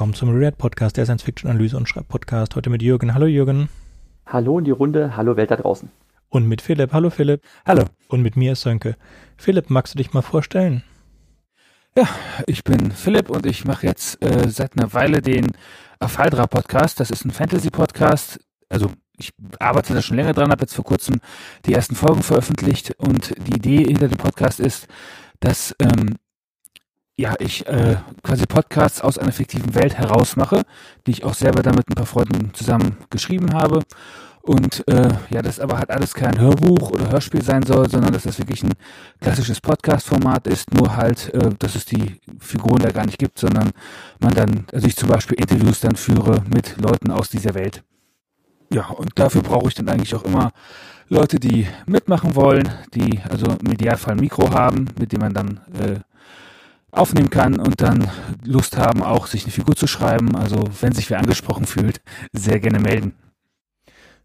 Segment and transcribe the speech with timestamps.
[0.00, 2.56] willkommen zum Read Podcast, der Science-Fiction-Analyse und Schreibpodcast.
[2.56, 3.12] Heute mit Jürgen.
[3.12, 3.68] Hallo Jürgen.
[4.24, 5.90] Hallo in die Runde, hallo Welt da draußen.
[6.30, 6.94] Und mit Philipp.
[6.94, 7.42] Hallo Philipp.
[7.66, 7.84] Hallo.
[8.08, 8.96] Und mit mir ist Sönke.
[9.36, 10.82] Philipp, magst du dich mal vorstellen?
[11.94, 12.08] Ja,
[12.46, 15.48] ich bin Philipp und ich mache jetzt äh, seit einer Weile den
[15.98, 16.98] Afaldra Podcast.
[16.98, 18.40] Das ist ein Fantasy-Podcast.
[18.70, 21.20] Also ich arbeite da schon länger dran, habe jetzt vor kurzem
[21.66, 24.88] die ersten Folgen veröffentlicht und die Idee hinter dem Podcast ist,
[25.40, 26.16] dass ähm,
[27.20, 30.62] ja, ich äh, quasi Podcasts aus einer fiktiven Welt herausmache,
[31.06, 33.82] die ich auch selber dann mit ein paar Freunden zusammen geschrieben habe.
[34.42, 38.22] Und äh, ja, das aber halt alles kein Hörbuch oder Hörspiel sein soll, sondern dass
[38.22, 38.72] das wirklich ein
[39.20, 43.70] klassisches Podcast-Format ist, nur halt, äh, dass es die Figuren da gar nicht gibt, sondern
[44.18, 47.82] man dann, also ich zum Beispiel Interviews dann führe mit Leuten aus dieser Welt.
[48.72, 50.52] Ja, und dafür brauche ich dann eigentlich auch immer
[51.08, 55.60] Leute, die mitmachen wollen, die also im Idealfall ein Mikro haben, mit dem man dann
[55.78, 56.00] äh,
[56.92, 58.08] aufnehmen kann und dann
[58.44, 60.36] Lust haben, auch sich eine Figur zu schreiben.
[60.36, 62.00] Also wenn sich wer angesprochen fühlt,
[62.32, 63.14] sehr gerne melden.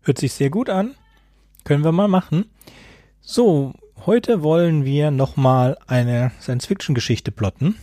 [0.01, 0.95] Hört sich sehr gut an.
[1.63, 2.45] Können wir mal machen.
[3.21, 3.73] So,
[4.05, 7.75] heute wollen wir nochmal eine Science-Fiction-Geschichte plotten.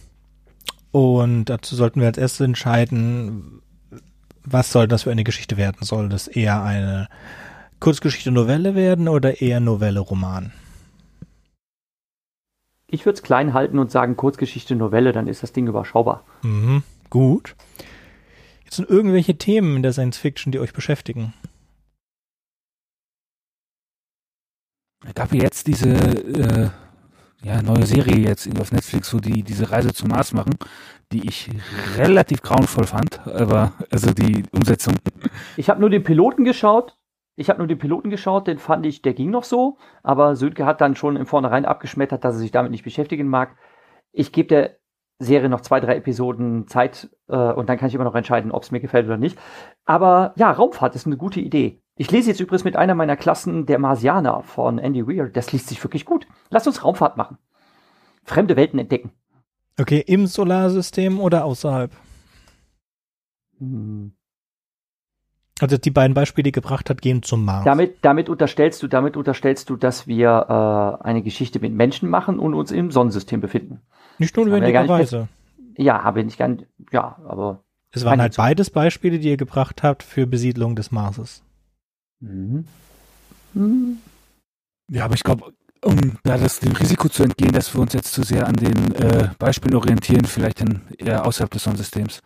[0.92, 3.62] Und dazu sollten wir als erstes entscheiden,
[4.44, 5.78] was soll das für eine Geschichte werden?
[5.80, 7.08] Soll das eher eine
[7.80, 10.53] Kurzgeschichte-Novelle werden oder eher Novelle-Roman?
[12.92, 16.26] Ich würde es klein halten und sagen Kurzgeschichte, Novelle, dann ist das Ding überschaubar.
[16.42, 17.56] Mhm, gut.
[18.64, 21.32] Jetzt sind irgendwelche Themen in der Science Fiction, die euch beschäftigen.
[25.06, 26.68] Es gab jetzt diese äh,
[27.42, 30.54] ja, neue Serie jetzt auf Netflix, wo die diese Reise zum Mars machen,
[31.12, 31.48] die ich
[31.96, 34.96] relativ grauenvoll fand, aber also die Umsetzung.
[35.56, 36.94] Ich habe nur den Piloten geschaut
[37.36, 40.66] ich habe nur den Piloten geschaut, den fand ich, der ging noch so, aber Sönke
[40.66, 43.56] hat dann schon im Vornherein abgeschmettert, dass er sich damit nicht beschäftigen mag.
[44.12, 44.77] Ich gebe der
[45.19, 48.65] Serie noch zwei, drei Episoden Zeit äh, und dann kann ich immer noch entscheiden, ob
[48.65, 49.38] es mir gefällt oder nicht.
[49.84, 51.81] Aber ja, Raumfahrt ist eine gute Idee.
[51.97, 55.28] Ich lese jetzt übrigens mit einer meiner Klassen der Marsianer von Andy Weir.
[55.28, 56.26] Das liest sich wirklich gut.
[56.50, 57.38] Lass uns Raumfahrt machen.
[58.25, 59.12] Fremde Welten entdecken.
[59.78, 61.93] Okay, im Solarsystem oder außerhalb?
[63.59, 64.12] Hm.
[65.62, 67.65] Also die beiden Beispiele, die gebracht hat, gehen zum Mars.
[67.65, 72.41] Damit, damit unterstellst du, damit unterstellst du, dass wir äh, eine Geschichte mit Menschen machen
[72.41, 73.81] und uns im Sonnensystem befinden.
[74.19, 75.28] Nicht notwendigerweise.
[75.77, 77.62] Ja, habe ich nicht gern, ja, aber.
[77.93, 81.45] Es waren halt beides Beispiele, die ihr gebracht habt für Besiedlung des Marses.
[82.19, 82.67] Mhm.
[83.55, 83.99] Mhm.
[84.89, 85.53] Ja, aber ich glaube,
[85.84, 88.94] um da das dem Risiko zu entgehen, dass wir uns jetzt zu sehr an den
[88.97, 92.21] äh, Beispielen orientieren, vielleicht dann eher außerhalb des Sonnensystems.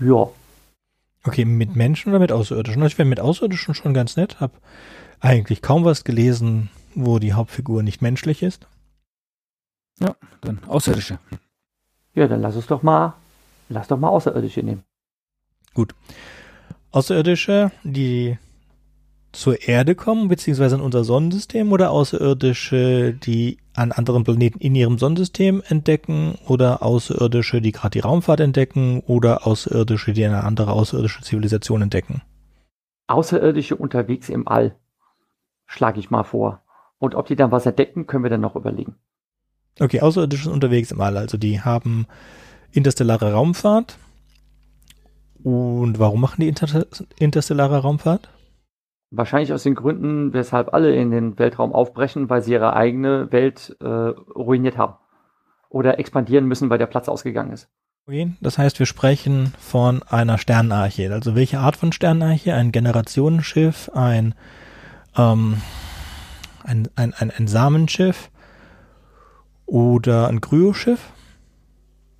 [0.00, 0.28] Ja,
[1.24, 2.82] Okay, mit Menschen oder mit Außerirdischen?
[2.82, 4.52] Also ich wäre mit Außerirdischen schon ganz nett, Hab
[5.20, 8.66] eigentlich kaum was gelesen, wo die Hauptfigur nicht menschlich ist.
[10.00, 11.18] Ja, dann Außerirdische.
[12.14, 13.14] Ja, dann lass es doch mal,
[13.68, 14.82] lass doch mal Außerirdische nehmen.
[15.74, 15.94] Gut.
[16.90, 18.38] Außerirdische, die
[19.32, 24.98] zur Erde kommen, beziehungsweise in unser Sonnensystem oder Außerirdische, die an anderen Planeten in ihrem
[24.98, 31.22] Sonnensystem entdecken oder Außerirdische, die gerade die Raumfahrt entdecken oder Außerirdische, die eine andere außerirdische
[31.22, 32.22] Zivilisation entdecken?
[33.06, 34.76] Außerirdische unterwegs im All,
[35.66, 36.62] schlage ich mal vor.
[36.98, 38.96] Und ob die dann was entdecken, können wir dann noch überlegen.
[39.78, 42.06] Okay, Außerirdische unterwegs im All, also die haben
[42.72, 43.96] interstellare Raumfahrt.
[45.42, 46.86] Und warum machen die inter
[47.18, 48.28] interstellare Raumfahrt?
[49.10, 53.76] Wahrscheinlich aus den Gründen, weshalb alle in den Weltraum aufbrechen, weil sie ihre eigene Welt
[53.80, 54.94] äh, ruiniert haben.
[55.68, 57.68] Oder expandieren müssen, weil der Platz ausgegangen ist.
[58.40, 61.12] Das heißt, wir sprechen von einer Sternenarche.
[61.12, 62.54] Also welche Art von Sternenarche?
[62.54, 64.34] Ein Generationenschiff, ein,
[65.16, 65.58] ähm,
[66.64, 68.30] ein, ein, ein, ein Samenschiff
[69.66, 71.00] oder ein Kryoschiff?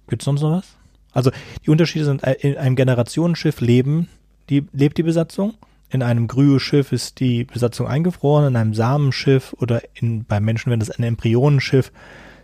[0.08, 0.76] Gibt es sonst noch was?
[1.12, 1.32] Also
[1.64, 4.08] die Unterschiede sind, äh, in einem Generationenschiff leben,
[4.48, 5.54] die, lebt die Besatzung
[5.90, 10.80] in einem Kryoschiff ist die Besatzung eingefroren, in einem Samenschiff oder in, bei Menschen, wenn
[10.80, 11.92] das ein Embryonenschiff,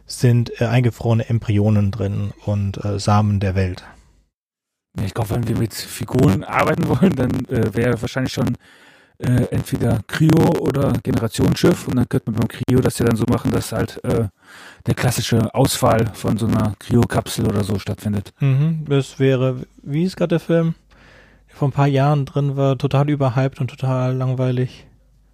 [0.05, 3.85] sind äh, eingefrorene Embryonen drin und äh, Samen der Welt.
[5.05, 8.57] Ich glaube, wenn wir mit Figuren arbeiten wollen, dann äh, wäre wahrscheinlich schon
[9.19, 13.25] äh, entweder Kryo oder Generationsschiff und dann könnte man beim Kryo das ja dann so
[13.29, 14.29] machen, dass halt äh,
[14.87, 18.33] der klassische Ausfall von so einer Kryo-Kapsel oder so stattfindet.
[18.41, 20.75] Mhm, das wäre, wie ist gerade der Film?
[21.57, 24.87] Vor ein paar Jahren drin war, total überhyped und total langweilig.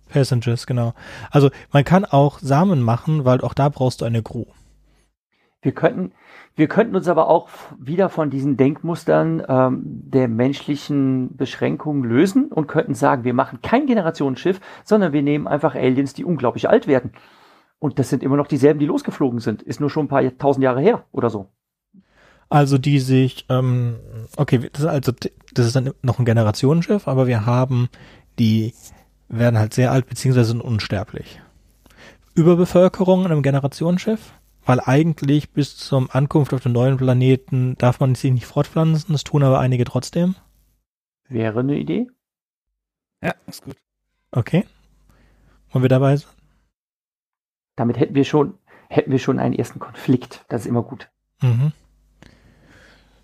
[0.09, 0.95] Passengers, genau.
[1.31, 4.45] Also man kann auch Samen machen, weil auch da brauchst du eine Crew.
[5.63, 6.13] Wir könnten,
[6.55, 12.69] wir könnten uns aber auch wieder von diesen Denkmustern ähm, der menschlichen Beschränkungen lösen und
[12.69, 17.13] könnten sagen, wir machen kein Generationsschiff, sondern wir nehmen einfach Aliens, die unglaublich alt werden.
[17.81, 19.63] Und das sind immer noch dieselben, die losgeflogen sind.
[19.63, 21.49] Ist nur schon ein paar tausend Jahre her oder so.
[22.53, 23.97] Also die sich, ähm,
[24.37, 25.13] okay, das ist also
[25.55, 27.89] das ist dann noch ein Generationenschiff, aber wir haben
[28.39, 28.75] die
[29.29, 31.41] werden halt sehr alt beziehungsweise sind unsterblich.
[32.35, 34.35] Überbevölkerung in einem Generationenschiff,
[34.67, 39.25] weil eigentlich bis zum Ankunft auf den neuen Planeten darf man sich nicht fortpflanzen, das
[39.25, 40.35] tun aber einige trotzdem.
[41.29, 42.09] Wäre eine Idee.
[43.23, 43.77] Ja, ist gut.
[44.31, 44.67] Okay.
[45.71, 46.29] Wollen wir dabei sein?
[47.77, 48.59] Damit hätten wir schon,
[48.91, 50.45] hätten wir schon einen ersten Konflikt.
[50.51, 51.09] Das ist immer gut.
[51.41, 51.73] Mhm.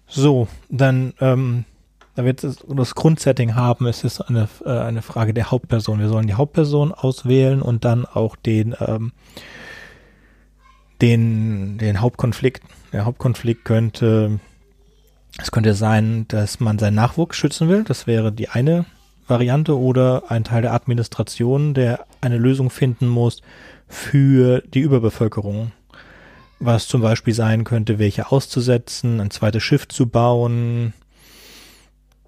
[0.09, 1.65] So, dann, ähm,
[2.15, 6.01] da wir das, das Grundsetting haben, ist es eine, äh, eine Frage der Hauptperson.
[6.01, 9.13] Wir sollen die Hauptperson auswählen und dann auch den, ähm,
[11.01, 12.63] den, den Hauptkonflikt.
[12.93, 14.41] Der Hauptkonflikt könnte,
[15.41, 17.85] es könnte sein, dass man seinen Nachwuchs schützen will.
[17.85, 18.87] Das wäre die eine
[19.29, 23.43] Variante oder ein Teil der Administration, der eine Lösung finden muss
[23.87, 25.73] für die Überbevölkerung.
[26.61, 30.93] Was zum Beispiel sein könnte, welche auszusetzen, ein zweites Schiff zu bauen,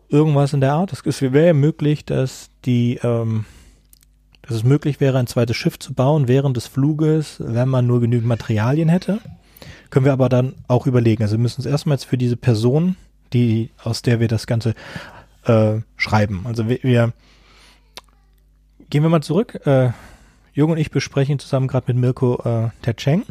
[0.08, 0.92] irgendwas in der Art.
[0.92, 3.44] Es wäre möglich, dass die, ähm,
[4.42, 8.00] dass es möglich wäre, ein zweites Schiff zu bauen während des Fluges, wenn man nur
[8.00, 9.20] genügend Materialien hätte.
[9.90, 11.22] Können wir aber dann auch überlegen.
[11.22, 12.96] Also wir müssen es erstmals für diese Person,
[13.32, 14.74] die, aus der wir das Ganze
[15.44, 16.42] äh, schreiben.
[16.44, 17.12] Also wir, wir
[18.90, 19.66] gehen wir mal zurück.
[19.66, 19.90] Äh,
[20.52, 23.24] Jung und ich besprechen zusammen gerade mit Mirko äh, Tercheng.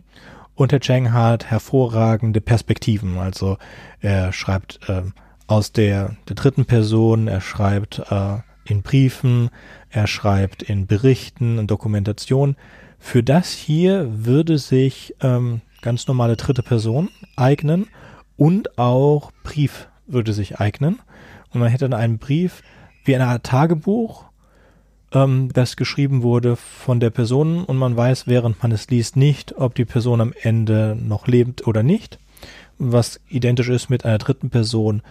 [0.59, 3.17] Und Tercheng hat hervorragende Perspektiven.
[3.17, 3.57] Also
[4.01, 5.03] er schreibt äh,
[5.47, 9.51] aus der, der dritten Person, er schreibt äh, in Briefen,
[9.89, 12.57] er schreibt in Berichten, in Dokumentation.
[12.97, 17.07] Für das hier würde sich ähm, ganz normale dritte Person
[17.37, 17.87] eignen
[18.35, 20.99] und auch Brief würde sich eignen.
[21.53, 22.63] Und man hätte dann einen Brief
[23.05, 24.25] wie eine Art Tagebuch,
[25.11, 29.57] ähm, das geschrieben wurde von der Person und man weiß, während man es liest, nicht,
[29.57, 32.19] ob die Person am Ende noch lebt oder nicht.
[32.77, 35.01] Was identisch ist mit einer dritten Person.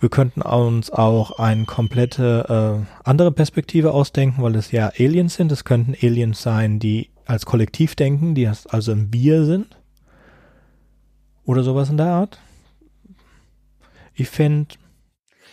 [0.00, 5.50] Wir könnten uns auch eine komplette äh, andere Perspektive ausdenken, weil es ja Aliens sind.
[5.50, 9.78] Es könnten Aliens sein, die als Kollektiv denken, die also im Wir sind.
[11.46, 12.38] Oder sowas in der Art.
[14.14, 14.74] Ich fände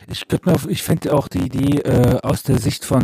[0.07, 3.03] ich könnte mir, ich fände auch die Idee äh, aus der Sicht von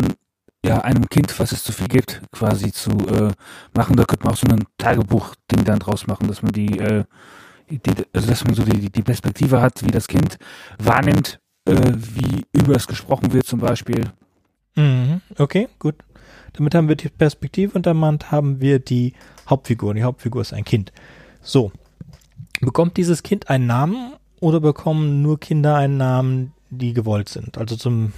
[0.67, 3.31] ja einem Kind, was es zu viel gibt, quasi zu äh,
[3.75, 3.95] machen.
[3.95, 7.03] Da könnte man auch so ein Tagebuch-Ding dann draus machen, dass man die, äh,
[7.69, 7.79] die
[8.13, 10.37] also dass man so die, die Perspektive hat, wie das Kind
[10.77, 14.11] wahrnimmt, äh, wie über es gesprochen wird zum Beispiel.
[14.75, 15.21] Mhm.
[15.37, 15.95] Okay, gut.
[16.53, 19.13] Damit haben wir die Perspektive und damit haben wir die
[19.49, 19.93] Hauptfigur.
[19.93, 20.91] Die Hauptfigur ist ein Kind.
[21.41, 21.71] So.
[22.61, 27.57] Bekommt dieses Kind einen Namen oder bekommen nur Kinder einen Namen, die gewollt sind.
[27.57, 28.13] Also zum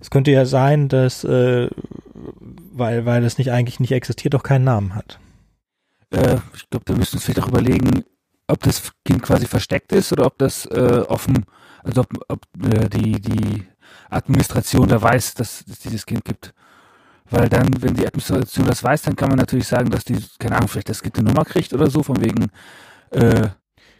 [0.00, 1.68] es könnte ja sein, dass äh,
[2.72, 5.18] weil weil es nicht eigentlich nicht existiert, auch keinen Namen hat.
[6.10, 8.04] Äh, ich glaube, da müssen wir uns vielleicht auch überlegen,
[8.46, 11.44] ob das Kind quasi versteckt ist oder ob das äh, offen,
[11.82, 13.66] also ob, ob äh, die die
[14.10, 16.54] Administration da weiß, dass es dieses Kind gibt.
[17.30, 20.56] Weil dann, wenn die Administration das weiß, dann kann man natürlich sagen, dass die, keine
[20.56, 22.46] Ahnung, vielleicht das Kind eine Nummer kriegt oder so, von wegen,
[23.10, 23.48] äh,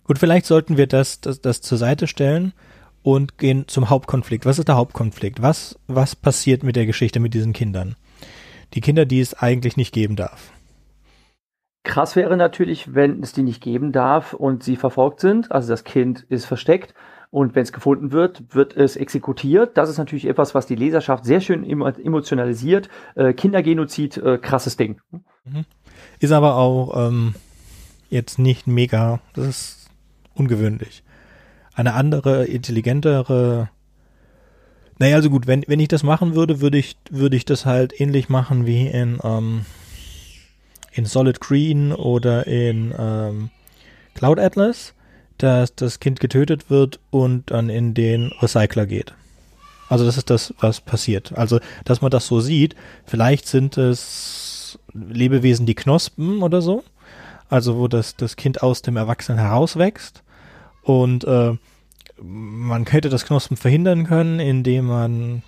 [0.08, 2.54] Gut, vielleicht sollten wir das, das, das zur Seite stellen
[3.08, 4.44] und gehen zum Hauptkonflikt.
[4.44, 5.40] Was ist der Hauptkonflikt?
[5.40, 7.96] Was, was passiert mit der Geschichte mit diesen Kindern?
[8.74, 10.52] Die Kinder, die es eigentlich nicht geben darf.
[11.84, 15.50] Krass wäre natürlich, wenn es die nicht geben darf und sie verfolgt sind.
[15.50, 16.92] Also das Kind ist versteckt
[17.30, 19.78] und wenn es gefunden wird, wird es exekutiert.
[19.78, 22.90] Das ist natürlich etwas, was die Leserschaft sehr schön emotionalisiert.
[23.14, 25.00] Äh, Kindergenozid, äh, krasses Ding.
[25.46, 25.64] Mhm.
[26.20, 27.34] Ist aber auch ähm,
[28.10, 29.20] jetzt nicht mega.
[29.32, 29.90] Das ist
[30.34, 31.02] ungewöhnlich.
[31.78, 33.70] Eine andere, intelligentere,
[34.98, 38.00] naja, also gut, wenn, wenn ich das machen würde, würde ich, würde ich das halt
[38.00, 39.64] ähnlich machen wie in, ähm,
[40.90, 43.50] in Solid Green oder in ähm,
[44.14, 44.92] Cloud Atlas,
[45.36, 49.14] dass das Kind getötet wird und dann in den Recycler geht.
[49.88, 51.38] Also das ist das, was passiert.
[51.38, 52.74] Also, dass man das so sieht,
[53.06, 56.82] vielleicht sind es Lebewesen, die Knospen oder so.
[57.48, 60.24] Also, wo das, das Kind aus dem Erwachsenen herauswächst.
[60.82, 61.56] Und äh,
[62.22, 65.42] man hätte das Knospen verhindern können, indem man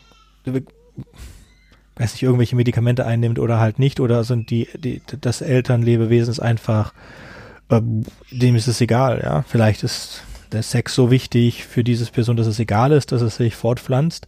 [2.01, 6.41] weiß nicht, irgendwelche Medikamente einnimmt oder halt nicht, oder sind die, die das Elternlebewesen ist
[6.41, 6.95] einfach,
[7.69, 7.83] äh,
[8.31, 9.45] dem ist es egal, ja.
[9.47, 13.37] Vielleicht ist der Sex so wichtig für dieses Person, dass es egal ist, dass es
[13.37, 14.27] sich fortpflanzt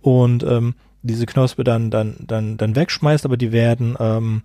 [0.00, 4.42] und ähm, diese Knospe dann, dann, dann, dann wegschmeißt, aber die werden ähm,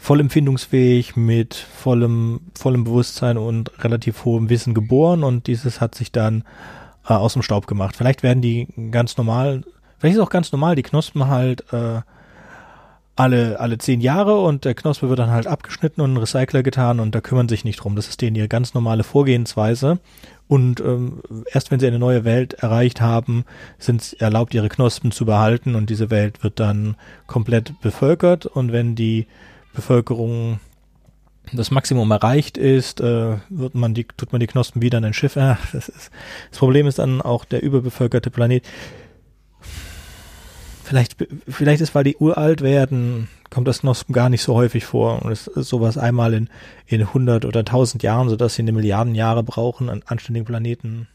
[0.00, 6.10] voll empfindungsfähig, mit vollem, vollem Bewusstsein und relativ hohem Wissen geboren und dieses hat sich
[6.10, 6.44] dann
[7.06, 7.96] äh, aus dem Staub gemacht.
[7.96, 9.62] Vielleicht werden die ganz normal,
[9.98, 12.00] vielleicht ist auch ganz normal, die Knospen halt äh,
[13.14, 16.98] alle, alle zehn Jahre und der Knospe wird dann halt abgeschnitten und in Recycler getan
[16.98, 17.94] und da kümmern sich nicht drum.
[17.94, 19.98] Das ist denen ihre ganz normale Vorgehensweise.
[20.48, 21.20] Und ähm,
[21.52, 23.44] erst wenn sie eine neue Welt erreicht haben,
[23.78, 28.46] sind es erlaubt, ihre Knospen zu behalten und diese Welt wird dann komplett bevölkert.
[28.46, 29.26] Und wenn die
[29.72, 30.60] Bevölkerung
[31.52, 35.14] das Maximum erreicht ist, äh, wird man die, tut man die Knospen wieder in ein
[35.14, 35.36] Schiff.
[35.36, 36.10] Äh, das, ist,
[36.50, 38.64] das Problem ist dann auch der überbevölkerte Planet.
[40.84, 41.16] Vielleicht,
[41.48, 45.22] vielleicht ist, weil die uralt werden, kommt das Knospen gar nicht so häufig vor.
[45.22, 46.48] Und es ist sowas einmal in,
[46.86, 51.08] in 100 oder 1000 Jahren, sodass sie eine Milliarden Jahre brauchen an anständigen Planeten.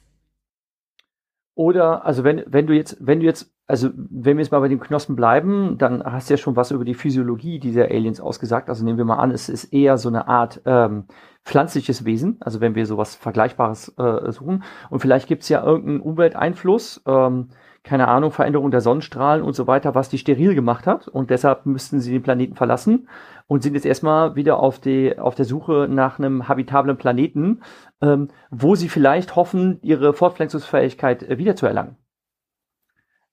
[1.55, 4.67] Oder, also wenn, wenn du jetzt, wenn du jetzt, also wenn wir jetzt mal bei
[4.67, 8.67] dem Knospen bleiben, dann hast du ja schon was über die Physiologie dieser Aliens ausgesagt.
[8.67, 11.05] Also nehmen wir mal an, es ist eher so eine Art ähm,
[11.45, 14.63] pflanzliches Wesen, also wenn wir sowas Vergleichbares äh, suchen.
[14.89, 17.47] Und vielleicht gibt's ja irgendeinen Umwelteinfluss, ähm,
[17.83, 21.07] keine Ahnung, Veränderung der Sonnenstrahlen und so weiter, was die steril gemacht hat.
[21.07, 23.07] Und deshalb müssten sie den Planeten verlassen
[23.47, 27.61] und sind jetzt erstmal wieder auf, die, auf der Suche nach einem habitablen Planeten,
[28.01, 31.97] ähm, wo sie vielleicht hoffen, ihre Fortpflanzungsfähigkeit äh, wiederzuerlangen.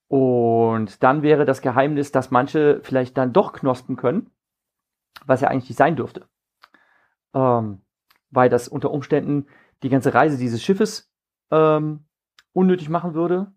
[0.08, 4.30] Und dann wäre das Geheimnis, dass manche vielleicht dann doch knospen können,
[5.24, 6.26] was ja eigentlich nicht sein dürfte.
[7.34, 7.80] Ähm,
[8.30, 9.46] weil das unter Umständen
[9.82, 11.10] die ganze Reise dieses Schiffes
[11.50, 12.04] ähm,
[12.52, 13.52] unnötig machen würde.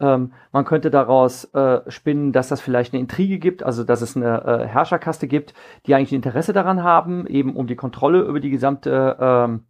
[0.00, 4.16] Ähm, man könnte daraus äh, spinnen, dass das vielleicht eine Intrige gibt, also dass es
[4.16, 5.54] eine äh, Herrscherkaste gibt,
[5.86, 9.64] die eigentlich Interesse daran haben, eben um die Kontrolle über die gesamte ähm,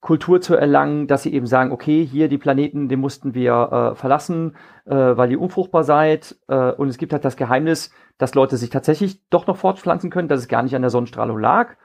[0.00, 3.94] Kultur zu erlangen, dass sie eben sagen, okay, hier die Planeten, den mussten wir äh,
[3.96, 6.36] verlassen, äh, weil ihr unfruchtbar seid.
[6.48, 10.28] Äh, und es gibt halt das Geheimnis, dass Leute sich tatsächlich doch noch fortpflanzen können,
[10.28, 11.76] dass es gar nicht an der Sonnenstrahlung lag.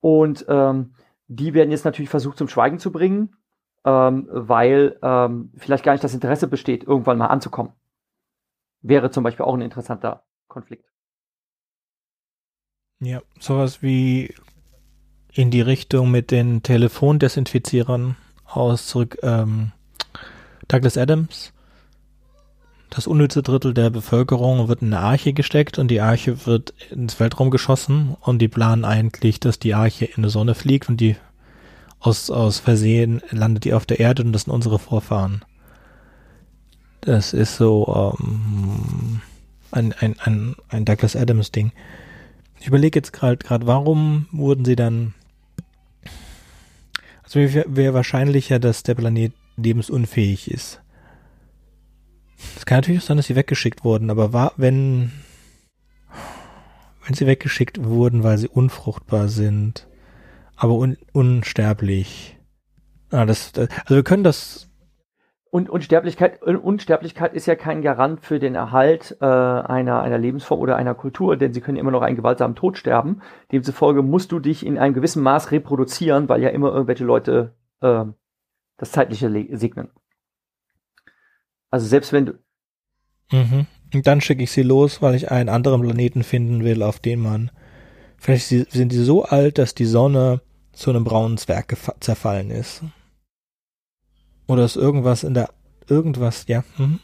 [0.00, 0.94] Und ähm,
[1.28, 3.36] die werden jetzt natürlich versucht zum Schweigen zu bringen
[3.84, 7.72] ähm, weil ähm, vielleicht gar nicht das Interesse besteht, irgendwann mal anzukommen.
[8.82, 10.84] Wäre zum Beispiel auch ein interessanter Konflikt.
[13.00, 14.34] Ja, sowas wie
[15.32, 19.72] in die Richtung mit den Telefondesinfizierern aus zurück ähm,
[20.68, 21.52] Douglas Adams.
[22.90, 27.20] Das unnütze Drittel der Bevölkerung wird in eine Arche gesteckt und die Arche wird ins
[27.20, 31.16] Weltraum geschossen und die planen eigentlich, dass die Arche in die Sonne fliegt und die
[32.00, 35.44] aus, aus Versehen landet die auf der Erde und das sind unsere Vorfahren.
[37.02, 39.20] Das ist so ähm,
[39.70, 41.72] ein, ein, ein, ein Douglas Adams Ding.
[42.58, 45.14] Ich überlege jetzt gerade, warum wurden sie dann.
[47.22, 50.80] Also wäre wär wahrscheinlicher, dass der Planet lebensunfähig ist.
[52.56, 55.12] Es kann natürlich auch sein, dass sie weggeschickt wurden, aber war, wenn,
[57.04, 59.86] wenn sie weggeschickt wurden, weil sie unfruchtbar sind,
[60.60, 62.38] aber un unsterblich.
[63.10, 64.68] Ah, das, das, also wir können das.
[65.50, 70.76] Und Unsterblichkeit, Unsterblichkeit ist ja kein Garant für den Erhalt äh, einer, einer Lebensform oder
[70.76, 73.20] einer Kultur, denn sie können immer noch einen gewaltsamen Tod sterben.
[73.50, 78.04] Demzufolge musst du dich in einem gewissen Maß reproduzieren, weil ja immer irgendwelche Leute äh,
[78.76, 79.88] das Zeitliche segnen.
[81.70, 82.32] Also selbst wenn du.
[83.32, 83.66] Mhm.
[83.92, 87.18] Und dann schicke ich sie los, weil ich einen anderen Planeten finden will, auf den
[87.18, 87.50] man.
[88.18, 92.82] Vielleicht sind die so alt, dass die Sonne zu einem braunen Zwerg zerfallen ist.
[94.46, 95.50] Oder ist irgendwas in der,
[95.88, 96.64] irgendwas, ja.
[96.78, 96.98] Mhm.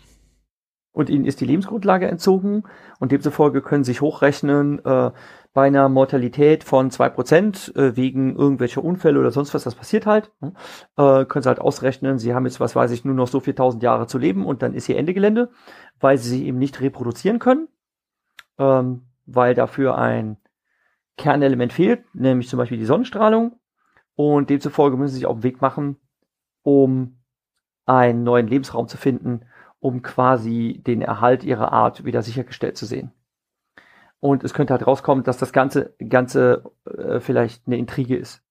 [0.93, 2.63] Und ihnen ist die Lebensgrundlage entzogen
[3.01, 5.11] und demzufolge können sie sich hochrechnen, äh,
[5.53, 10.05] bei einer Mortalität von zwei Prozent äh, wegen irgendwelcher Unfälle oder sonst was, das passiert
[10.07, 10.53] halt, ne?
[10.97, 13.83] äh, können sie halt ausrechnen, sie haben jetzt, was weiß ich, nur noch so 4000
[13.83, 15.51] Jahre zu leben und dann ist hier Ende Gelände,
[15.99, 17.69] weil sie sich eben nicht reproduzieren können,
[18.59, 20.37] ähm, weil dafür ein
[21.17, 23.59] Kernelement fehlt, nämlich zum Beispiel die Sonnenstrahlung
[24.15, 25.97] und demzufolge müssen sie sich auf den Weg machen,
[26.63, 27.19] um
[27.85, 29.43] einen neuen Lebensraum zu finden,
[29.79, 33.13] um quasi den Erhalt ihrer Art wieder sichergestellt zu sehen.
[34.19, 38.43] Und es könnte halt rauskommen, dass das Ganze, Ganze äh, vielleicht eine Intrige ist.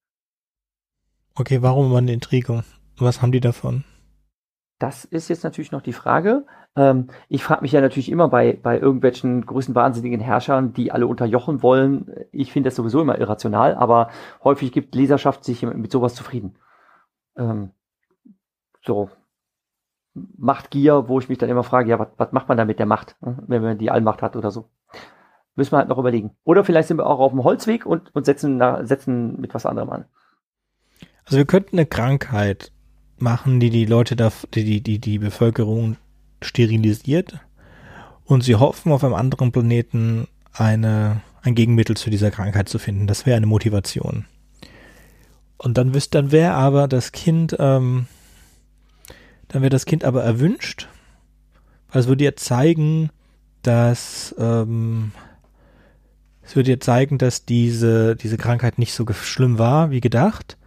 [1.36, 2.64] Okay, warum eine Intrige?
[2.98, 3.84] Was haben die davon?
[4.80, 6.46] Das ist jetzt natürlich noch die Frage.
[6.76, 11.08] Ähm, ich frage mich ja natürlich immer bei, bei irgendwelchen größten wahnsinnigen Herrschern, die alle
[11.08, 12.12] unterjochen wollen.
[12.32, 14.10] Ich finde das sowieso immer irrational, aber
[14.44, 16.58] häufig gibt Leserschaft sich mit sowas zufrieden.
[17.38, 17.72] Ähm,
[18.86, 19.10] so.
[20.14, 23.18] Machtgier, wo ich mich dann immer frage, ja, was macht man da mit der Macht,
[23.22, 24.70] ne, wenn man die Allmacht hat oder so?
[25.56, 26.38] Müssen wir halt noch überlegen.
[26.46, 29.90] Oder vielleicht sind wir auch auf dem Holzweg und, und setzen, setzen mit was anderem
[29.90, 30.06] an.
[31.26, 32.72] Also wir könnten eine Krankheit
[33.18, 35.98] machen, die die Leute da, die, die, die Bevölkerung
[36.42, 37.40] sterilisiert
[38.26, 43.08] und sie hoffen, auf einem anderen Planeten eine, ein Gegenmittel zu dieser Krankheit zu finden.
[43.08, 44.26] Das wäre eine Motivation.
[45.58, 48.08] Und dann wüsste, dann wäre aber das Kind, ähm,
[49.48, 50.88] dann wäre das Kind aber erwünscht,
[51.92, 53.10] weil es würde ja zeigen,
[53.62, 55.12] dass, ähm,
[56.44, 60.58] es würde jetzt zeigen, dass diese, diese Krankheit nicht so schlimm war wie gedacht.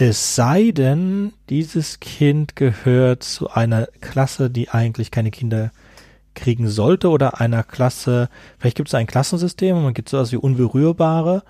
[0.00, 5.72] Es sei denn, dieses Kind gehört zu einer Klasse, die eigentlich keine Kinder
[6.34, 8.28] kriegen sollte oder einer Klasse,
[8.58, 11.42] vielleicht gibt es ein Klassensystem und man gibt sowas wie Unberührbare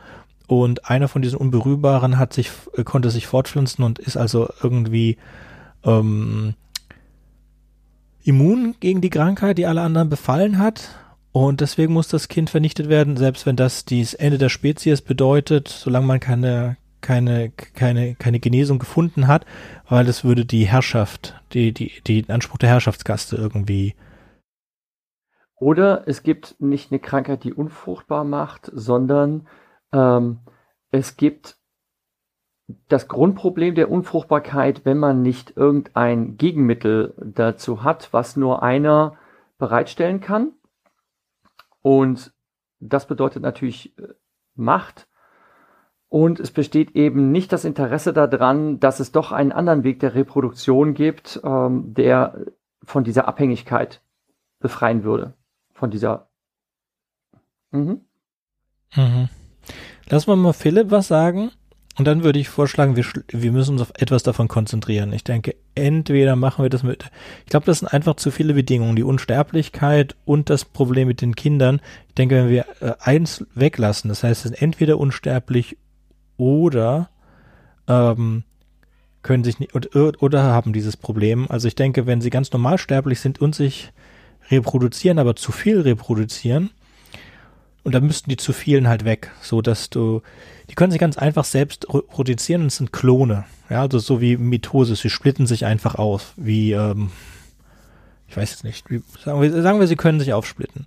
[0.46, 2.50] und einer von diesen Unberührbaren hat sich,
[2.86, 5.18] konnte sich fortpflanzen und ist also irgendwie
[5.84, 6.54] ähm,
[8.24, 10.88] immun gegen die Krankheit, die alle anderen befallen hat
[11.32, 15.68] und deswegen muss das Kind vernichtet werden, selbst wenn das das Ende der Spezies bedeutet,
[15.68, 19.44] solange man keine, keine, keine, keine Genesung gefunden hat,
[19.88, 23.94] weil das würde die Herrschaft, die, die, die Anspruch der Herrschaftskaste irgendwie.
[25.56, 29.48] Oder es gibt nicht eine Krankheit, die unfruchtbar macht, sondern
[29.92, 30.40] ähm,
[30.90, 31.56] es gibt
[32.88, 39.16] das Grundproblem der Unfruchtbarkeit, wenn man nicht irgendein Gegenmittel dazu hat, was nur einer
[39.56, 40.52] bereitstellen kann.
[41.80, 42.32] Und
[42.80, 44.08] das bedeutet natürlich äh,
[44.54, 45.07] Macht.
[46.08, 50.14] Und es besteht eben nicht das Interesse daran, dass es doch einen anderen Weg der
[50.14, 52.46] Reproduktion gibt, ähm, der
[52.82, 54.00] von dieser Abhängigkeit
[54.58, 55.34] befreien würde.
[55.74, 56.28] Von dieser.
[57.70, 58.00] Mhm.
[58.96, 59.28] Mhm.
[60.08, 61.50] Lass mal mal Philipp was sagen.
[61.98, 65.12] Und dann würde ich vorschlagen, wir, wir müssen uns auf etwas davon konzentrieren.
[65.12, 67.04] Ich denke, entweder machen wir das mit,
[67.44, 71.34] ich glaube, das sind einfach zu viele Bedingungen, die Unsterblichkeit und das Problem mit den
[71.34, 71.80] Kindern.
[72.06, 75.76] Ich denke, wenn wir äh, eins weglassen, das heißt, es sind entweder unsterblich
[76.38, 77.10] oder
[77.86, 78.44] ähm,
[79.22, 81.46] können sich nicht oder, oder haben dieses Problem.
[81.50, 83.92] Also ich denke, wenn sie ganz normal sterblich sind und sich
[84.50, 86.70] reproduzieren, aber zu viel reproduzieren,
[87.84, 90.20] und dann müssten die zu vielen halt weg, so dass du
[90.68, 93.44] die können sich ganz einfach selbst produzieren und sind Klone.
[93.70, 97.10] Ja, also so wie Mitosis, sie splitten sich einfach auf, wie, ähm,
[98.28, 100.86] ich weiß jetzt nicht, wie, sagen, wir, sagen wir, sie können sich aufsplitten.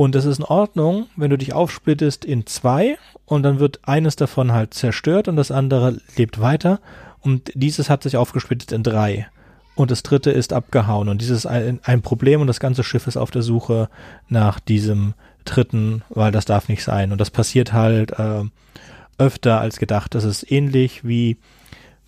[0.00, 4.16] Und das ist in Ordnung, wenn du dich aufsplittest in zwei und dann wird eines
[4.16, 6.80] davon halt zerstört und das andere lebt weiter.
[7.20, 9.28] Und dieses hat sich aufgesplittet in drei.
[9.74, 11.10] Und das dritte ist abgehauen.
[11.10, 13.90] Und dieses ist ein, ein Problem und das ganze Schiff ist auf der Suche
[14.30, 15.12] nach diesem
[15.44, 17.12] dritten, weil das darf nicht sein.
[17.12, 18.44] Und das passiert halt äh,
[19.18, 20.14] öfter als gedacht.
[20.14, 21.36] Das ist ähnlich wie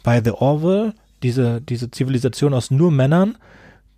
[0.02, 3.36] bei The Orville, diese, diese Zivilisation aus nur Männern,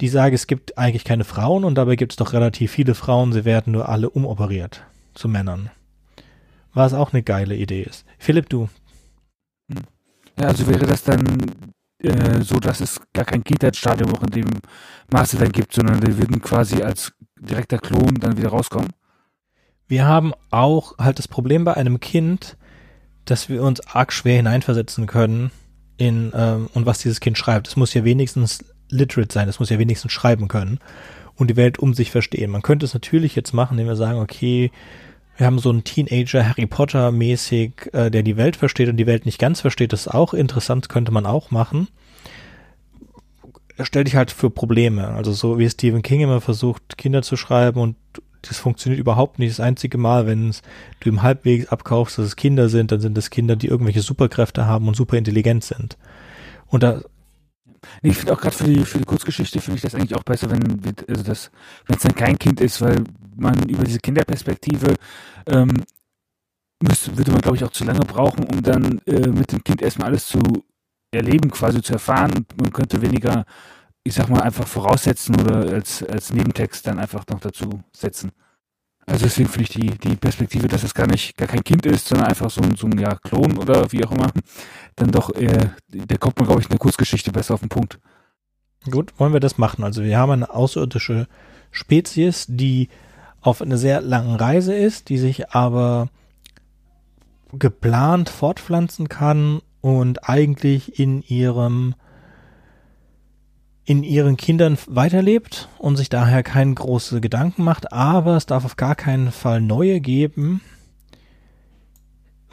[0.01, 3.33] die sagen, es gibt eigentlich keine Frauen und dabei gibt es doch relativ viele Frauen,
[3.33, 5.71] sie werden nur alle umoperiert zu Männern.
[6.73, 8.05] Was auch eine geile Idee ist.
[8.19, 8.69] Philipp, du.
[10.39, 11.25] Ja, also wäre das dann
[12.03, 14.49] äh, so, dass es gar kein Kindheitsstadium auch in dem
[15.13, 18.91] Maße dann gibt, sondern die würden quasi als direkter Klon dann wieder rauskommen?
[19.87, 22.57] Wir haben auch halt das Problem bei einem Kind,
[23.25, 25.51] dass wir uns arg schwer hineinversetzen können
[25.97, 27.69] in ähm, und was dieses Kind schreibt.
[27.69, 30.79] Es muss ja wenigstens literate sein, es muss ja wenigstens schreiben können
[31.37, 32.51] und die Welt um sich verstehen.
[32.51, 34.71] Man könnte es natürlich jetzt machen, indem wir sagen, okay,
[35.37, 39.07] wir haben so einen Teenager Harry Potter mäßig, äh, der die Welt versteht und die
[39.07, 39.93] Welt nicht ganz versteht.
[39.93, 41.89] Das ist auch interessant, könnte man auch machen.
[43.77, 45.09] Er stellt dich halt für Probleme.
[45.09, 47.97] Also so wie Stephen King immer versucht, Kinder zu schreiben und
[48.43, 49.51] das funktioniert überhaupt nicht.
[49.51, 50.55] Das einzige Mal, wenn
[51.01, 54.67] du im Halbwegs abkaufst, dass es Kinder sind, dann sind es Kinder, die irgendwelche Superkräfte
[54.67, 55.97] haben und super intelligent sind.
[56.67, 57.01] Und da
[58.03, 60.25] Nee, ich finde auch gerade für die, für die Kurzgeschichte finde ich das eigentlich auch
[60.25, 61.51] besser, wenn also das,
[61.87, 63.05] wenn es dann kein Kind ist, weil
[63.37, 64.95] man über diese Kinderperspektive
[65.47, 65.85] ähm,
[66.83, 69.83] müsste, würde man, glaube ich, auch zu lange brauchen, um dann äh, mit dem Kind
[69.83, 70.41] erstmal alles zu
[71.13, 72.47] erleben, quasi zu erfahren.
[72.61, 73.45] Man könnte weniger
[74.05, 78.33] ich sag mal, einfach voraussetzen oder als, als Nebentext dann einfach noch dazu setzen.
[79.07, 82.09] Also deswegen finde ich die, die Perspektive, dass es gar nicht, gar kein Kind ist,
[82.09, 84.31] sondern einfach so ein, so ein ja, Klon oder wie auch immer,
[84.97, 87.99] dann doch, äh, der kommt man, glaube ich, in der Kurzgeschichte besser auf den Punkt.
[88.91, 89.85] Gut, wollen wir das machen.
[89.85, 91.27] Also wir haben eine außerirdische
[91.71, 92.89] Spezies, die
[93.41, 96.09] auf einer sehr langen Reise ist, die sich aber
[97.53, 101.95] geplant fortpflanzen kann und eigentlich in ihrem
[103.87, 108.77] in ihren Kindern weiterlebt und sich daher keine große Gedanken macht, aber es darf auf
[108.77, 110.63] gar keinen Fall neue geben,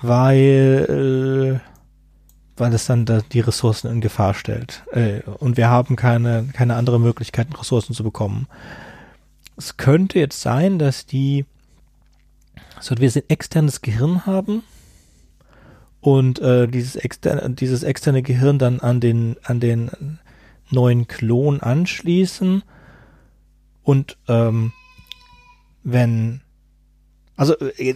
[0.02, 4.84] weil, äh, weil es dann da die Ressourcen in Gefahr stellt.
[4.92, 8.48] Äh, und wir haben keine, keine andere Möglichkeit, Ressourcen zu bekommen.
[9.56, 11.46] Es könnte jetzt sein, dass die,
[12.82, 14.64] so wir ein externes Gehirn haben
[16.02, 20.20] und äh, dieses externe, dieses externe Gehirn dann an den, an den
[20.72, 22.64] neuen Klon anschließen
[23.84, 24.74] und ähm,
[25.84, 26.42] wenn
[27.36, 27.94] also äh,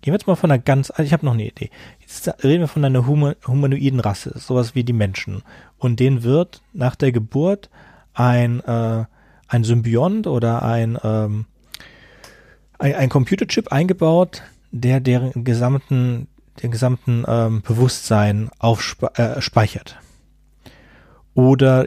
[0.00, 1.70] gehen wir jetzt mal von einer ganz, also ich habe noch eine Idee.
[2.00, 5.42] Jetzt reden wir von einer humanoiden Rasse, sowas wie die Menschen.
[5.78, 7.68] Und denen wird nach der Geburt
[8.14, 9.04] ein, äh,
[9.48, 11.46] ein Symbiont oder ein, ähm,
[12.78, 16.28] ein, ein Computerchip eingebaut, der deren gesamten,
[16.62, 19.98] den gesamten ähm, Bewusstsein aufspeichert.
[19.98, 20.09] Äh,
[21.34, 21.86] Oder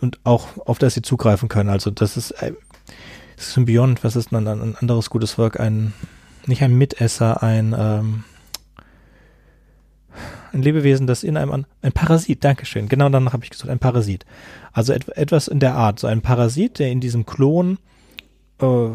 [0.00, 1.70] und auch auf das sie zugreifen können.
[1.70, 2.52] Also das ist äh,
[3.36, 5.60] Symbiont, was ist dann ein anderes gutes Werk?
[5.60, 5.92] Ein,
[6.46, 8.24] nicht ein Mitesser, ein, ähm,
[10.52, 14.24] ein Lebewesen, das in einem, ein Parasit, Dankeschön, genau danach habe ich gesagt, ein Parasit.
[14.72, 17.78] Also et, etwas in der Art, so ein Parasit, der in diesem Klon
[18.60, 18.88] äh,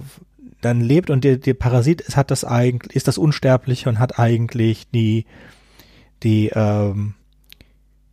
[0.61, 4.19] dann lebt und der, der Parasit ist, hat das eigentlich, ist das Unsterbliche und hat
[4.19, 5.25] eigentlich die,
[6.23, 7.15] die, ähm,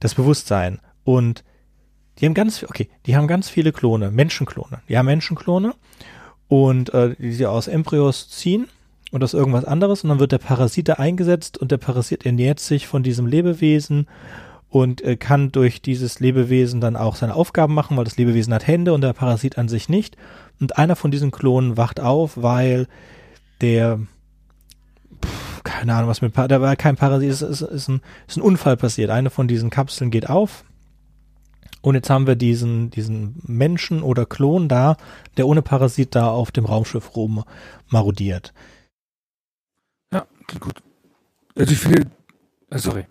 [0.01, 0.81] das Bewusstsein.
[1.05, 1.45] Und
[2.19, 4.81] die haben ganz, okay, die haben ganz viele Klone, Menschenklone.
[4.89, 5.75] Die haben Menschenklone
[6.49, 8.67] und äh, die sie aus Embryos ziehen
[9.13, 12.61] und aus irgendwas anderes und dann wird der Parasit da eingesetzt und der Parasit ernährt
[12.61, 14.09] sich von diesem Lebewesen
[14.69, 18.67] und äh, kann durch dieses Lebewesen dann auch seine Aufgaben machen, weil das Lebewesen hat
[18.67, 20.17] Hände und der Parasit an sich nicht.
[20.61, 22.89] Und einer von diesen Klonen wacht auf, weil
[23.61, 24.01] der
[25.65, 28.43] keine Ahnung, was mit da war kein Parasit, es ist, ist, ist, ein, ist ein
[28.43, 29.11] Unfall passiert.
[29.11, 30.65] Eine von diesen Kapseln geht auf
[31.81, 34.97] und jetzt haben wir diesen, diesen Menschen oder Klon da,
[35.37, 37.45] der ohne Parasit da auf dem Raumschiff rum
[37.89, 38.53] marodiert.
[40.13, 40.27] Ja,
[40.61, 40.83] gut.
[41.57, 42.11] Also ich finde,
[42.71, 43.07] äh, sorry.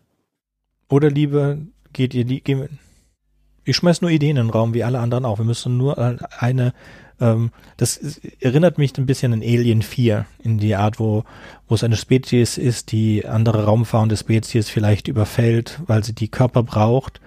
[0.90, 1.58] Oder lieber
[1.94, 2.42] geht ihr die,
[3.64, 5.40] ich schmeiß nur Ideen in den Raum, wie alle anderen auch.
[5.40, 5.98] Wir müssen nur
[6.40, 6.74] eine,
[7.20, 7.98] ähm, das
[8.40, 11.26] erinnert mich ein bisschen an Alien 4, in die Art, wo,
[11.68, 16.64] wo es eine Spezies ist, die andere raumfahrende Spezies vielleicht überfällt, weil sie die Körper
[16.64, 17.20] braucht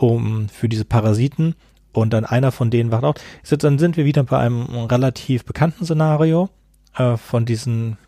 [0.00, 1.54] um für diese Parasiten
[1.92, 3.16] und dann einer von denen wacht auf.
[3.44, 6.48] Jetzt, dann sind wir wieder bei einem relativ bekannten Szenario
[6.96, 7.98] äh, von diesen,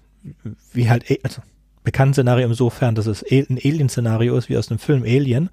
[0.73, 1.43] wie halt, also
[1.85, 5.51] bekannten Szenario insofern, dass es ein Alien-Szenario ist, wie aus dem Film Alien.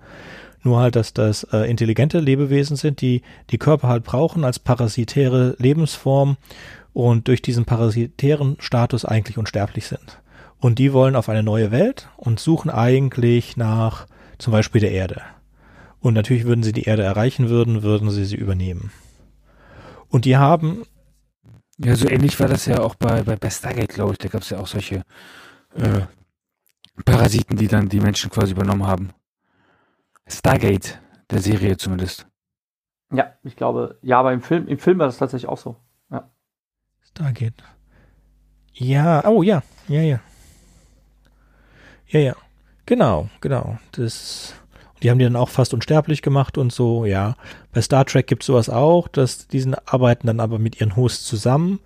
[0.61, 5.55] Nur halt, dass das äh, intelligente Lebewesen sind, die die Körper halt brauchen als parasitäre
[5.57, 6.37] Lebensform
[6.91, 10.21] und durch diesen parasitären Status eigentlich unsterblich sind.
[10.59, 14.05] Und die wollen auf eine neue Welt und suchen eigentlich nach
[14.37, 15.21] zum Beispiel der Erde.
[16.01, 18.91] Und natürlich würden sie die Erde erreichen würden, würden sie sie übernehmen.
[20.07, 20.85] Und die haben.
[21.77, 24.17] Ja, so ähnlich war das ja auch bei, bei, bei Stargate, glaube ich.
[24.17, 25.03] Da gab es ja auch solche
[25.75, 26.01] äh,
[27.05, 29.11] Parasiten, die dann die Menschen quasi übernommen haben.
[30.27, 32.27] Stargate, der Serie zumindest.
[33.11, 35.77] Ja, ich glaube, ja, aber im Film, im Film war das tatsächlich auch so.
[36.11, 36.29] Ja.
[37.01, 37.63] Stargate.
[38.73, 40.19] Ja, oh ja, ja, ja.
[42.07, 42.35] Ja, ja.
[42.85, 43.77] Genau, genau.
[43.91, 44.55] Das
[45.01, 47.35] die haben die dann auch fast unsterblich gemacht und so, ja.
[47.71, 51.25] Bei Star Trek gibt es sowas auch, dass diesen arbeiten dann aber mit ihren Hosts
[51.25, 51.79] zusammen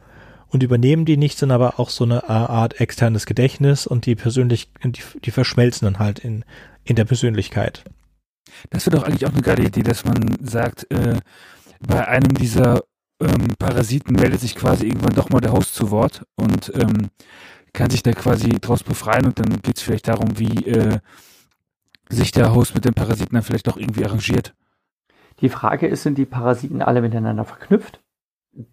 [0.49, 4.69] und übernehmen die nicht, sind aber auch so eine Art externes Gedächtnis und die persönlich,
[4.83, 6.45] die, die verschmelzen dann halt in,
[6.83, 7.83] in der Persönlichkeit.
[8.69, 11.17] Das wäre doch eigentlich auch eine geile Idee, dass man sagt, äh,
[11.79, 12.81] bei einem dieser
[13.19, 17.09] ähm, Parasiten meldet sich quasi irgendwann doch mal der Host zu Wort und ähm,
[17.73, 20.99] kann sich da quasi draus befreien und dann geht es vielleicht darum, wie äh,
[22.13, 24.53] sich der Host mit den Parasiten dann vielleicht auch irgendwie arrangiert.
[25.39, 28.01] Die Frage ist, sind die Parasiten alle miteinander verknüpft?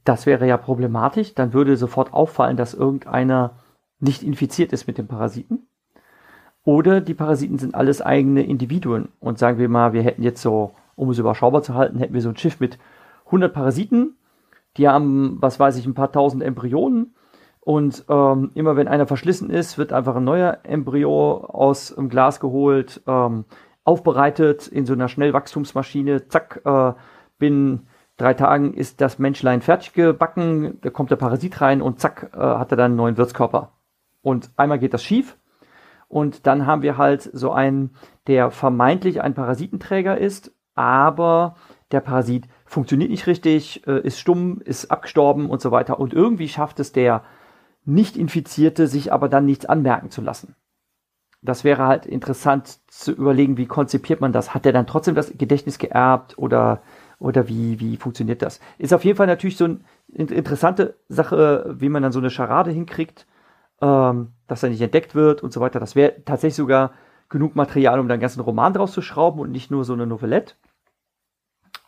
[0.05, 1.35] Das wäre ja problematisch.
[1.35, 3.59] Dann würde sofort auffallen, dass irgendeiner
[3.99, 5.67] nicht infiziert ist mit dem Parasiten.
[6.65, 9.09] Oder die Parasiten sind alles eigene Individuen.
[9.19, 12.21] Und sagen wir mal, wir hätten jetzt so, um es überschaubar zu halten, hätten wir
[12.21, 12.79] so ein Schiff mit
[13.27, 14.17] 100 Parasiten.
[14.77, 17.15] Die haben, was weiß ich, ein paar tausend Embryonen
[17.61, 22.41] und ähm, immer wenn einer verschlissen ist, wird einfach ein neuer Embryo aus dem Glas
[22.41, 23.45] geholt, ähm,
[23.85, 26.29] aufbereitet in so einer Schnellwachstumsmaschine.
[26.29, 26.93] Zack, äh,
[27.39, 32.31] binnen drei Tagen ist das Menschlein fertig gebacken, da kommt der Parasit rein und zack,
[32.35, 33.73] äh, hat er dann einen neuen Wirtskörper.
[34.23, 35.37] Und einmal geht das schief.
[36.09, 37.95] Und dann haben wir halt so einen,
[38.27, 41.55] der vermeintlich ein Parasitenträger ist, aber
[41.93, 46.01] der Parasit funktioniert nicht richtig, äh, ist stumm, ist abgestorben und so weiter.
[46.01, 47.23] Und irgendwie schafft es der
[47.85, 50.55] nicht-Infizierte sich aber dann nichts anmerken zu lassen.
[51.43, 54.53] Das wäre halt interessant zu überlegen, wie konzipiert man das?
[54.53, 56.83] Hat er dann trotzdem das Gedächtnis geerbt oder,
[57.19, 58.61] oder wie, wie funktioniert das?
[58.77, 59.79] Ist auf jeden Fall natürlich so eine
[60.15, 63.27] interessante Sache, wie man dann so eine Scharade hinkriegt,
[63.81, 65.81] ähm, dass er nicht entdeckt wird und so weiter.
[65.81, 66.93] Das wäre tatsächlich sogar
[67.31, 70.07] genug Material, um da einen ganzen Roman draus zu schrauben und nicht nur so eine
[70.07, 70.55] Novellette.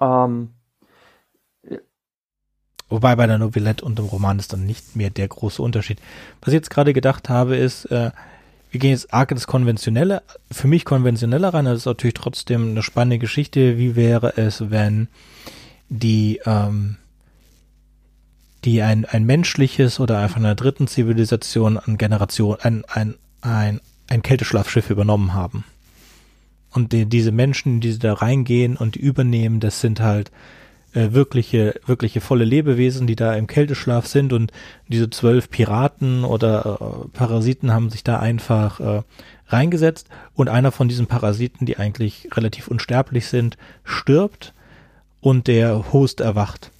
[0.00, 0.54] Ähm,
[2.92, 5.98] Wobei bei der Novelette und dem Roman ist dann nicht mehr der große Unterschied.
[6.42, 8.10] Was ich jetzt gerade gedacht habe, ist, äh,
[8.70, 12.82] wir gehen jetzt arg ins Konventionelle, für mich konventioneller rein, das ist natürlich trotzdem eine
[12.82, 13.78] spannende Geschichte.
[13.78, 15.08] Wie wäre es, wenn
[15.88, 16.98] die, ähm,
[18.62, 24.22] die ein, ein menschliches oder einfach einer dritten Zivilisation an Generation, ein, ein, ein, ein
[24.22, 25.64] Kälteschlafschiff übernommen haben?
[26.70, 30.30] Und die, diese Menschen, die da reingehen und übernehmen, das sind halt
[30.94, 34.52] äh, wirkliche, wirkliche volle Lebewesen, die da im Kälteschlaf sind und
[34.88, 39.02] diese zwölf Piraten oder äh, Parasiten haben sich da einfach äh,
[39.48, 44.54] reingesetzt und einer von diesen Parasiten, die eigentlich relativ unsterblich sind, stirbt
[45.20, 46.70] und der Host erwacht.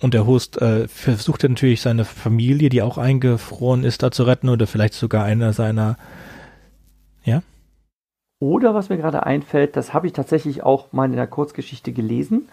[0.00, 4.48] Und der Host äh, versucht natürlich seine Familie, die auch eingefroren ist, da zu retten
[4.48, 5.96] oder vielleicht sogar einer seiner,
[7.24, 7.42] ja?
[8.40, 12.48] Oder was mir gerade einfällt, das habe ich tatsächlich auch mal in der Kurzgeschichte gelesen,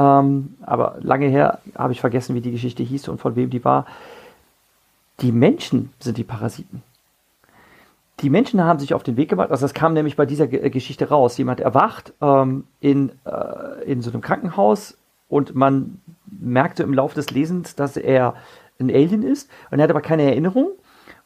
[0.00, 3.62] ähm, aber lange her habe ich vergessen, wie die Geschichte hieß und von wem die
[3.66, 3.84] war.
[5.20, 6.82] Die Menschen sind die Parasiten.
[8.20, 10.70] Die Menschen haben sich auf den Weg gemacht, also das kam nämlich bei dieser G
[10.70, 11.36] Geschichte raus.
[11.36, 14.96] Jemand erwacht ähm, in, äh, in so einem Krankenhaus
[15.28, 18.34] und man merkte im Laufe des Lesens, dass er
[18.78, 20.70] ein Alien ist und er hat aber keine Erinnerung.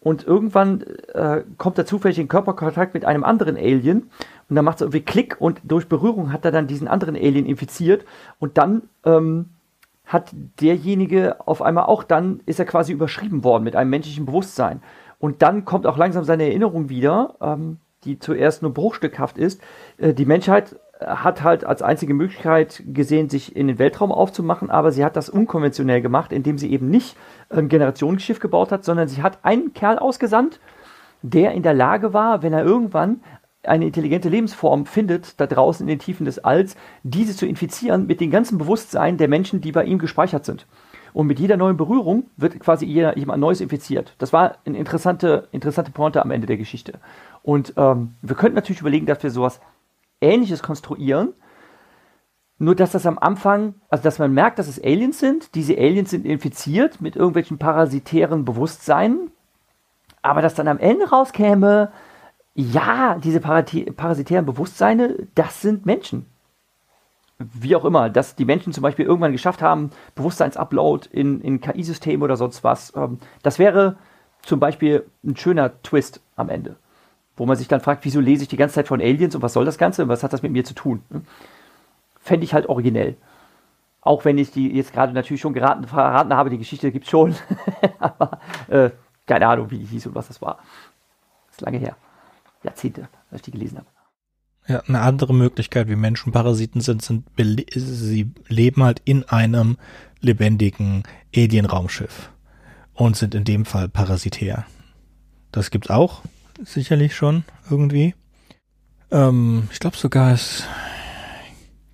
[0.05, 0.83] Und irgendwann
[1.15, 4.11] äh, kommt er zufällig in Körperkontakt mit einem anderen Alien
[4.51, 7.47] und dann macht es irgendwie Klick und durch Berührung hat er dann diesen anderen Alien
[7.47, 8.05] infiziert
[8.39, 9.47] und dann ähm,
[10.05, 14.83] hat derjenige auf einmal auch dann, ist er quasi überschrieben worden mit einem menschlichen Bewusstsein.
[15.19, 19.63] Und dann kommt auch langsam seine Erinnerung wieder, ähm, die zuerst nur bruchstückhaft ist.
[19.97, 24.93] Äh, die Menschheit hat halt als einzige Möglichkeit gesehen, sich in den Weltraum aufzumachen, aber
[24.93, 27.17] sie hat das unkonventionell gemacht, indem sie eben nicht
[27.51, 30.61] ein Generationenschiff gebaut hat, sondern sie hat einen Kerl ausgesandt,
[31.23, 33.21] der in der Lage war, wenn er irgendwann
[33.63, 38.21] eine intelligente Lebensform findet, da draußen in den Tiefen des Alls, diese zu infizieren mit
[38.21, 40.67] dem ganzen Bewusstsein der Menschen, die bei ihm gespeichert sind.
[41.15, 44.15] Und mit jeder neuen Berührung wird quasi jemand Neues infiziert.
[44.19, 46.95] Das war eine interessante, interessante Pointe am Ende der Geschichte.
[47.43, 49.61] Und ähm, wir könnten natürlich überlegen, dass wir sowas
[50.21, 51.35] Ähnliches konstruieren.
[52.59, 55.55] Nur, dass das am Anfang, also dass man merkt, dass es Aliens sind.
[55.55, 59.33] Diese Aliens sind infiziert mit irgendwelchen parasitären Bewusstseinen.
[60.23, 61.91] Aber dass dann am Ende rauskäme,
[62.55, 66.27] ja, diese parasitären Bewusstseine, das sind Menschen.
[67.39, 72.25] Wie auch immer, dass die Menschen zum Beispiel irgendwann geschafft haben, Bewusstseinsupload in, in KI-Systeme
[72.25, 72.95] oder sonst was.
[72.95, 73.97] Ähm, das wäre
[74.43, 76.77] zum Beispiel ein schöner Twist am Ende
[77.37, 79.53] wo man sich dann fragt, wieso lese ich die ganze Zeit von Aliens und was
[79.53, 81.03] soll das Ganze und was hat das mit mir zu tun?
[81.11, 81.23] Hm?
[82.21, 83.17] Fände ich halt originell.
[84.01, 87.11] Auch wenn ich die jetzt gerade natürlich schon geraten, verraten habe, die Geschichte gibt es
[87.11, 87.35] schon.
[87.99, 88.91] Aber äh,
[89.27, 90.59] keine Ahnung, wie die hieß und was das war.
[91.47, 91.97] Das ist lange her.
[92.63, 93.87] Jahrzehnte, als ich die gelesen habe.
[94.67, 97.27] Ja, eine andere Möglichkeit, wie Menschen Parasiten sind, sind,
[97.75, 99.77] sie leben halt in einem
[100.21, 101.03] lebendigen
[101.37, 102.31] Alien-Raumschiff
[102.95, 104.65] und sind in dem Fall parasitär.
[105.53, 106.23] Das gibt's auch
[106.63, 108.15] sicherlich schon irgendwie.
[109.11, 110.65] Ähm, ich glaube sogar, es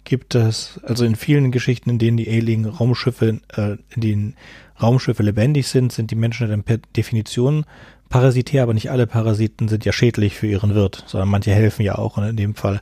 [0.04, 4.36] gibt es, also in vielen Geschichten, in denen die Alien-Raumschiffe, äh, in denen
[4.80, 7.64] Raumschiffe lebendig sind, sind die Menschen dann per Definition
[8.08, 11.96] parasitär, aber nicht alle Parasiten sind ja schädlich für ihren Wirt, sondern manche helfen ja
[11.96, 12.80] auch und in dem Fall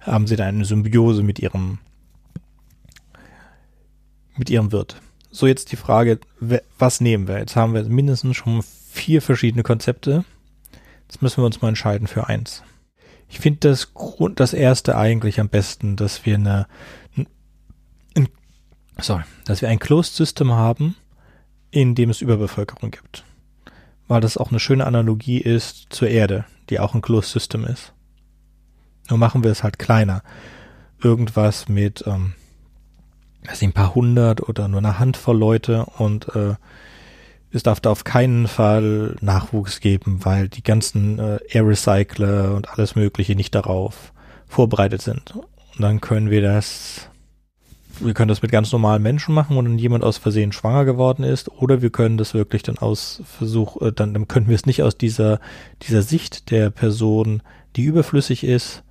[0.00, 1.78] haben sie dann eine Symbiose mit ihrem
[4.36, 5.00] mit ihrem Wirt.
[5.30, 6.18] So jetzt die Frage,
[6.78, 7.38] was nehmen wir?
[7.38, 10.24] Jetzt haben wir mindestens schon vier verschiedene Konzepte
[11.14, 12.64] Jetzt müssen wir uns mal entscheiden für eins.
[13.28, 16.66] Ich finde das Grund, das erste eigentlich am besten, dass wir eine,
[18.16, 18.28] ein,
[18.98, 20.96] sorry, dass wir ein Closed System haben,
[21.70, 23.22] in dem es Überbevölkerung gibt.
[24.08, 27.92] Weil das auch eine schöne Analogie ist zur Erde, die auch ein Closed System ist.
[29.08, 30.24] Nur machen wir es halt kleiner.
[31.00, 32.34] Irgendwas mit, ähm,
[33.46, 36.56] weiß nicht, ein paar hundert oder nur eine Handvoll Leute und äh,
[37.54, 42.68] es darf da auf keinen Fall Nachwuchs geben, weil die ganzen äh, Air Recycler und
[42.68, 44.12] alles Mögliche nicht darauf
[44.48, 45.36] vorbereitet sind.
[45.36, 47.08] Und dann können wir das,
[48.00, 51.22] wir können das mit ganz normalen Menschen machen, wo dann jemand aus Versehen schwanger geworden
[51.22, 54.66] ist, oder wir können das wirklich dann aus Versuch, äh, dann, dann können wir es
[54.66, 55.38] nicht aus dieser,
[55.82, 57.40] dieser Sicht der Person,
[57.76, 58.82] die überflüssig ist,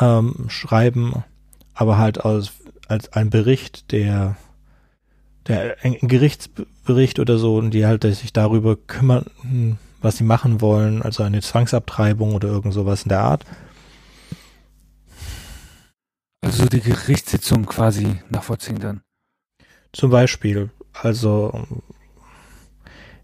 [0.00, 1.22] ähm, schreiben,
[1.72, 2.52] aber halt aus,
[2.88, 4.36] als ein Bericht, der
[5.48, 11.02] der ein Gerichtsbericht oder so und die halt sich darüber kümmern, was sie machen wollen,
[11.02, 13.44] also eine Zwangsabtreibung oder irgend sowas in der Art.
[16.42, 19.00] Also die Gerichtssitzung quasi nachvollziehen dann.
[19.92, 21.66] Zum Beispiel, also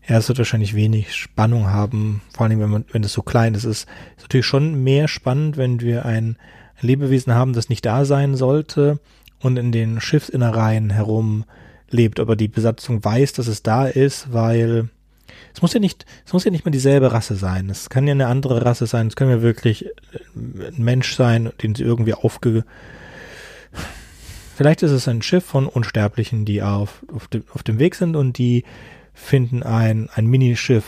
[0.09, 3.55] ja, es wird wahrscheinlich wenig Spannung haben, vor allem wenn man, wenn es so klein
[3.55, 3.65] ist.
[3.65, 3.89] Es ist
[4.21, 6.37] natürlich schon mehr spannend, wenn wir ein
[6.81, 8.99] Lebewesen haben, das nicht da sein sollte
[9.41, 11.45] und in den Schiffsinnereien herum
[11.93, 14.89] lebt, aber die Besatzung weiß, dass es da ist, weil
[15.55, 17.69] es muss ja nicht, es muss ja nicht mal dieselbe Rasse sein.
[17.71, 19.07] Es kann ja eine andere Rasse sein.
[19.07, 19.91] Es kann ja wirklich äh,
[20.69, 22.65] ein Mensch sein, den sie irgendwie aufge,
[24.57, 28.17] vielleicht ist es ein Schiff von Unsterblichen, die auf, auf, dem, auf dem Weg sind
[28.17, 28.65] und die
[29.15, 30.85] finden ein, ein Minischiff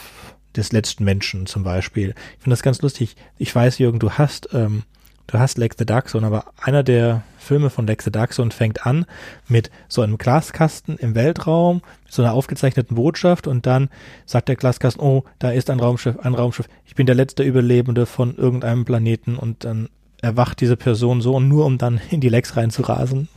[0.56, 2.14] des letzten Menschen zum Beispiel.
[2.36, 3.16] Ich finde das ganz lustig.
[3.38, 4.84] Ich weiß, Jürgen, du hast ähm,
[5.26, 8.50] du hast Lex the Dark Zone, aber einer der Filme von Lex the Dark Zone
[8.50, 9.06] fängt an
[9.46, 13.88] mit so einem Glaskasten im Weltraum, so einer aufgezeichneten Botschaft und dann
[14.26, 18.06] sagt der Glaskasten, oh, da ist ein Raumschiff, ein Raumschiff, ich bin der letzte Überlebende
[18.06, 19.88] von irgendeinem Planeten und dann
[20.22, 23.28] erwacht diese Person so nur um dann in die Lex reinzurasen.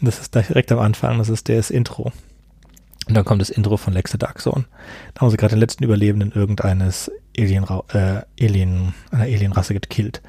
[0.00, 2.12] Das ist direkt am Anfang, das ist das Intro.
[3.08, 4.66] Und dann kommt das Intro von Lex the Dark Zone.
[5.14, 10.20] Da haben sie gerade den letzten Überlebenden irgendeines Alien, äh, Alien, einer Alienrasse gekillt.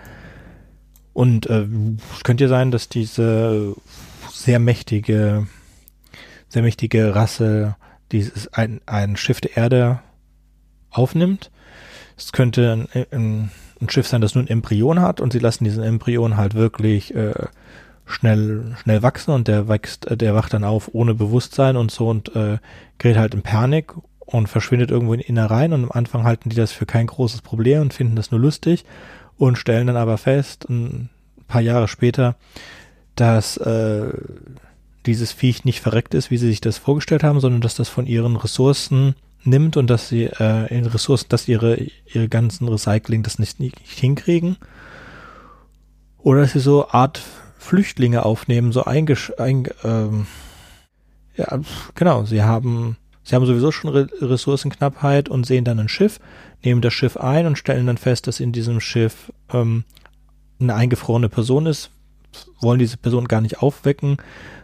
[1.20, 1.68] Und äh,
[2.16, 3.76] es könnte ja sein, dass diese
[4.32, 5.48] sehr mächtige,
[6.48, 7.76] sehr mächtige Rasse
[8.14, 10.00] dieses ein, ein Schiff der Erde
[10.90, 11.52] aufnimmt.
[12.18, 13.52] Es könnte ein, ein,
[13.82, 17.14] ein Schiff sein, das nur ein Embryon hat und sie lassen diesen Embryon halt wirklich
[17.14, 17.34] äh,
[18.06, 22.08] schnell schnell wachsen und der wächst, äh, der wacht dann auf ohne Bewusstsein und so
[22.08, 22.60] und äh,
[22.98, 26.72] gerät halt in Panik und verschwindet irgendwo in Innereien und am Anfang halten die das
[26.72, 28.86] für kein großes Problem und finden das nur lustig
[29.40, 31.10] und stellen dann aber fest, ein
[31.48, 32.36] paar Jahre später,
[33.16, 34.12] dass äh,
[35.06, 38.06] dieses Viech nicht verreckt ist, wie sie sich das vorgestellt haben, sondern dass das von
[38.06, 41.78] ihren Ressourcen nimmt und dass sie äh, in Ressourcen, dass ihre
[42.14, 44.58] ihre ganzen Recycling das nicht, nicht hinkriegen.
[46.20, 47.22] Oder dass sie so Art
[47.58, 50.28] Flüchtlinge aufnehmen, so eingesch ein, ähm,
[51.38, 51.60] ja,
[51.96, 52.98] genau, sie haben
[53.30, 56.20] sie haben sowieso schon Re Ressourcenknappheit und sehen dann ein Schiff,
[56.64, 59.84] nehmen das Schiff ein und stellen dann fest, dass in diesem Schiff ähm,
[60.60, 61.92] eine eingefrorene Person ist,
[62.60, 64.18] wollen diese Person gar nicht aufwecken,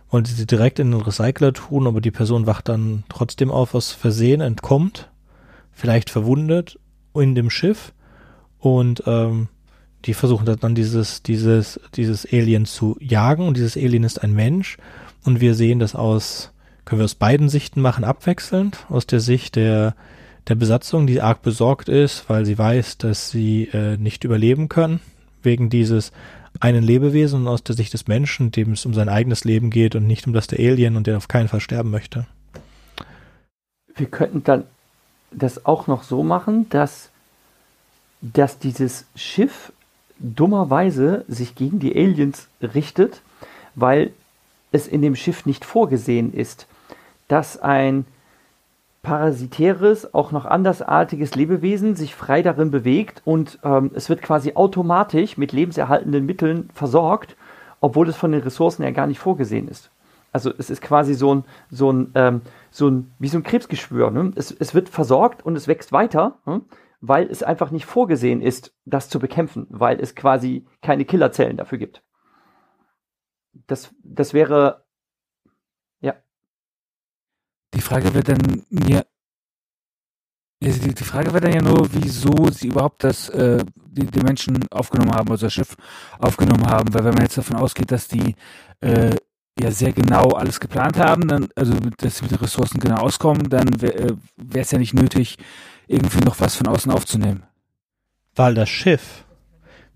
[0.10, 3.92] wollen sie direkt in den Recycler tun, aber die Person wacht dann trotzdem auf aus
[3.92, 5.12] Versehen, entkommt,
[5.72, 6.80] vielleicht verwundet
[7.14, 7.94] in dem Schiff
[8.58, 9.48] und ähm,
[10.06, 14.78] die versuchen dann dieses, dieses, dieses Alien zu jagen und dieses Alien ist ein Mensch
[15.24, 16.52] und wir sehen das aus,
[16.86, 19.96] können wir aus beiden Sichten machen, abwechselnd, aus der Sicht der,
[20.48, 25.00] der Besatzung, die arg besorgt ist, weil sie weiß, dass sie äh, nicht überleben können,
[25.42, 26.12] wegen dieses
[26.60, 29.96] einen Lebewesen und aus der Sicht des Menschen, dem es um sein eigenes Leben geht
[29.96, 32.28] und nicht um das der Alien und der auf keinen Fall sterben möchte.
[33.96, 34.64] Wir könnten dann
[35.32, 37.10] das auch noch so machen, dass,
[38.22, 39.74] dass dieses Schiff
[40.20, 43.22] dummerweise sich gegen die Aliens richtet,
[43.76, 44.12] weil
[44.72, 46.68] es in dem Schiff nicht vorgesehen ist,
[47.28, 48.06] dass ein
[49.02, 55.38] parasitäres, auch noch andersartiges Lebewesen sich frei darin bewegt und ähm, es wird quasi automatisch
[55.38, 57.36] mit lebenserhaltenden Mitteln versorgt,
[57.82, 59.92] obwohl es von den Ressourcen ja gar nicht vorgesehen ist.
[60.32, 64.10] Also es ist quasi so ein, so ein, ähm, so ein wie so ein Krebsgeschwür.
[64.10, 64.32] Ne?
[64.36, 66.40] Es, es wird versorgt und es wächst weiter.
[66.46, 66.62] Ne?
[67.08, 71.78] weil es einfach nicht vorgesehen ist, das zu bekämpfen, weil es quasi keine Killerzellen dafür
[71.78, 72.04] gibt.
[73.68, 74.85] Das, das wäre.
[77.74, 79.04] Die Frage wird dann ja,
[80.62, 84.66] die, die Frage wäre dann ja nur, wieso sie überhaupt das, äh, die, die Menschen
[84.72, 85.76] aufgenommen haben, also das Schiff
[86.20, 88.36] aufgenommen haben, weil wenn man jetzt davon ausgeht, dass die
[88.82, 89.16] äh,
[89.60, 93.50] ja sehr genau alles geplant haben, dann, also dass sie mit den Ressourcen genau auskommen,
[93.50, 94.18] dann wäre
[94.54, 95.38] äh, es ja nicht nötig,
[95.88, 97.44] irgendwie noch was von außen aufzunehmen.
[98.36, 99.26] Weil das Schiff,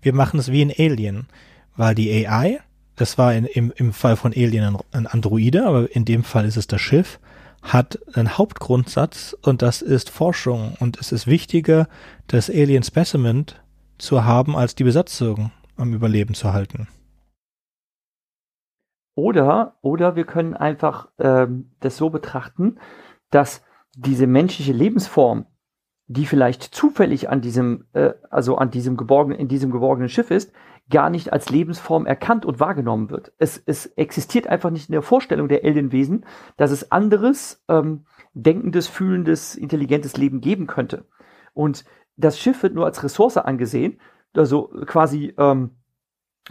[0.00, 1.26] wir machen es wie in Alien,
[1.76, 2.60] weil die AI,
[2.96, 6.56] das war in, im, im Fall von Alien ein Androide, aber in dem Fall ist
[6.56, 7.18] es das Schiff,
[7.62, 11.88] hat einen Hauptgrundsatz und das ist Forschung und es ist wichtiger,
[12.26, 13.46] das Alien Specimen
[13.98, 16.88] zu haben, als die Besatzung am Überleben zu halten.
[19.14, 22.78] Oder, oder wir können einfach ähm, das so betrachten,
[23.30, 23.62] dass
[23.94, 25.46] diese menschliche Lebensform,
[26.06, 30.52] die vielleicht zufällig an diesem, äh, also an diesem geborgenen, in diesem geborgenen Schiff ist,
[30.90, 33.32] gar nicht als Lebensform erkannt und wahrgenommen wird.
[33.38, 36.26] Es, es existiert einfach nicht in der Vorstellung der Alienwesen,
[36.56, 41.06] dass es anderes, ähm, denkendes, fühlendes, intelligentes Leben geben könnte.
[41.54, 41.84] Und
[42.16, 44.00] das Schiff wird nur als Ressource angesehen,
[44.34, 45.70] also quasi ähm,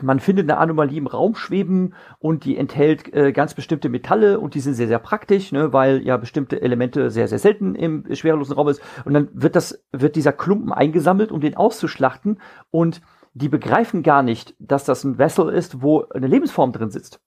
[0.02, 4.54] man findet eine Anomalie im Raum schweben und die enthält äh, ganz bestimmte Metalle und
[4.54, 8.56] die sind sehr, sehr praktisch, ne, weil ja bestimmte Elemente sehr, sehr selten im schwerelosen
[8.56, 8.82] Raum ist.
[9.06, 12.40] Und dann wird das, wird dieser Klumpen eingesammelt, um den auszuschlachten
[12.72, 13.02] und
[13.40, 17.22] die begreifen gar nicht, dass das ein Vessel ist, wo eine Lebensform drin sitzt.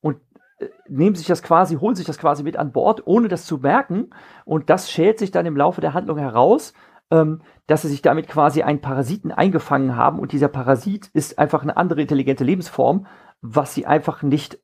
[0.00, 0.20] Und
[0.58, 3.58] äh, nehmen sich das quasi, holen sich das quasi mit an Bord, ohne das zu
[3.58, 4.10] merken.
[4.44, 6.74] Und das schält sich dann im Laufe der Handlung heraus,
[7.10, 11.62] ähm, dass sie sich damit quasi einen Parasiten eingefangen haben und dieser Parasit ist einfach
[11.62, 13.06] eine andere intelligente Lebensform,
[13.40, 14.58] was sie einfach nicht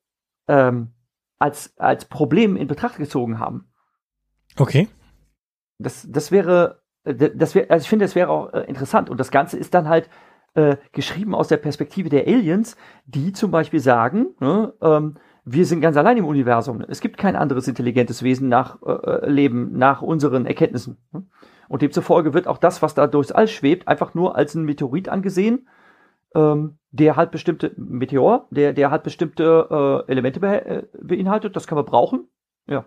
[0.48, 0.92] ähm,
[1.38, 3.72] als, als Problem in Betracht gezogen haben.
[4.58, 4.88] Okay.
[5.78, 9.18] Das, das wäre, äh, das wäre, also ich finde, das wäre auch äh, interessant und
[9.18, 10.10] das Ganze ist dann halt
[10.54, 12.76] äh, geschrieben aus der Perspektive der Aliens,
[13.06, 16.84] die zum Beispiel sagen, ne, ähm, wir sind ganz allein im Universum.
[16.88, 20.98] Es gibt kein anderes intelligentes Wesen nach äh, äh Leben, nach unseren Erkenntnissen.
[21.68, 25.08] Und demzufolge wird auch das, was da durchs All schwebt, einfach nur als ein Meteorit
[25.08, 25.68] angesehen,
[26.34, 31.66] ähm, der halt bestimmte Meteor, der, der halt bestimmte äh, Elemente be äh, beinhaltet, das
[31.66, 32.28] kann man brauchen.
[32.66, 32.84] Ja.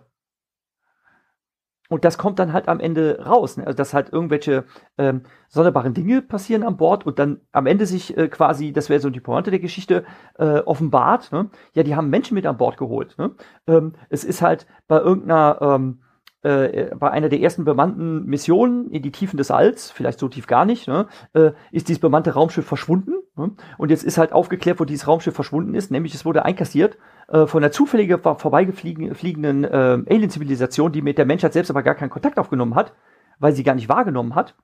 [1.88, 3.56] Und das kommt dann halt am Ende raus.
[3.56, 3.66] Ne?
[3.66, 4.64] Also, dass halt irgendwelche
[4.98, 9.00] ähm, sonderbaren Dinge passieren an Bord und dann am Ende sich äh, quasi, das wäre
[9.00, 10.04] so die Pointe der Geschichte,
[10.38, 11.50] äh, offenbart, ne?
[11.74, 13.16] ja, die haben Menschen mit an Bord geholt.
[13.18, 13.32] Ne?
[13.66, 16.00] Ähm, es ist halt bei irgendeiner, ähm,
[16.42, 20.46] äh, bei einer der ersten bemannten Missionen in die Tiefen des Alls, vielleicht so tief
[20.46, 21.06] gar nicht, ne?
[21.32, 23.14] äh, ist dieses bemannte Raumschiff verschwunden.
[23.36, 23.52] Ne?
[23.78, 27.46] Und jetzt ist halt aufgeklärt, wo dieses Raumschiff verschwunden ist, nämlich es wurde einkassiert äh,
[27.46, 32.38] von einer zufällig vorbeigefliegenden äh, Alien-Zivilisation, die mit der Menschheit selbst aber gar keinen Kontakt
[32.38, 32.94] aufgenommen hat,
[33.38, 34.54] weil sie gar nicht wahrgenommen hat.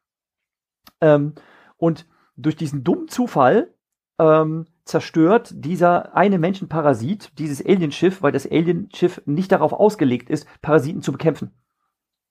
[1.01, 1.35] Ähm,
[1.77, 2.07] und
[2.37, 3.75] durch diesen dummen Zufall
[4.19, 11.03] ähm, zerstört dieser eine Menschenparasit dieses Alienschiff, weil das Alienschiff nicht darauf ausgelegt ist, Parasiten
[11.03, 11.53] zu bekämpfen.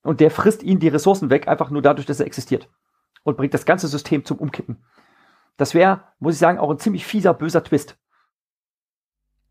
[0.04, 2.70] Und der frisst ihnen die Ressourcen weg, einfach nur dadurch, dass er existiert.
[3.24, 4.84] Und bringt das ganze System zum Umkippen.
[5.58, 7.97] Das wäre, muss ich sagen, auch ein ziemlich fieser, böser Twist.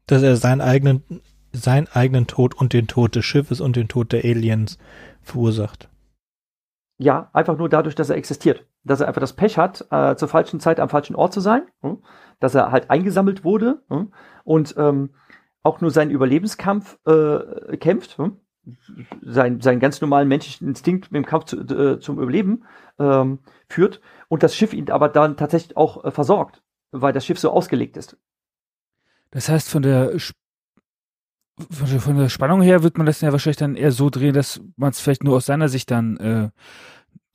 [0.07, 1.23] Dass er seinen eigenen,
[1.53, 4.79] seinen eigenen Tod und den Tod des Schiffes und den Tod der Aliens
[5.23, 5.89] verursacht.
[7.03, 8.67] Ja, einfach nur dadurch, dass er existiert.
[8.85, 11.63] Dass er einfach das Pech hat, äh, zur falschen Zeit am falschen Ort zu sein.
[11.81, 12.03] Hm?
[12.41, 14.13] Dass er halt eingesammelt wurde hm?
[14.45, 15.09] und ähm,
[15.63, 18.19] auch nur seinen Überlebenskampf äh, kämpft.
[18.19, 18.37] Hm?
[19.23, 22.65] Sein, seinen ganz normalen menschlichen Instinkt im Kampf zu, äh, zum Überleben
[22.99, 27.39] ähm, führt und das Schiff ihn aber dann tatsächlich auch äh, versorgt, weil das Schiff
[27.39, 28.19] so ausgelegt ist.
[29.31, 30.13] Das heißt, von der,
[31.71, 34.91] von der Spannung her wird man das ja wahrscheinlich dann eher so drehen, dass man
[34.91, 36.51] es vielleicht nur aus seiner Sicht dann äh,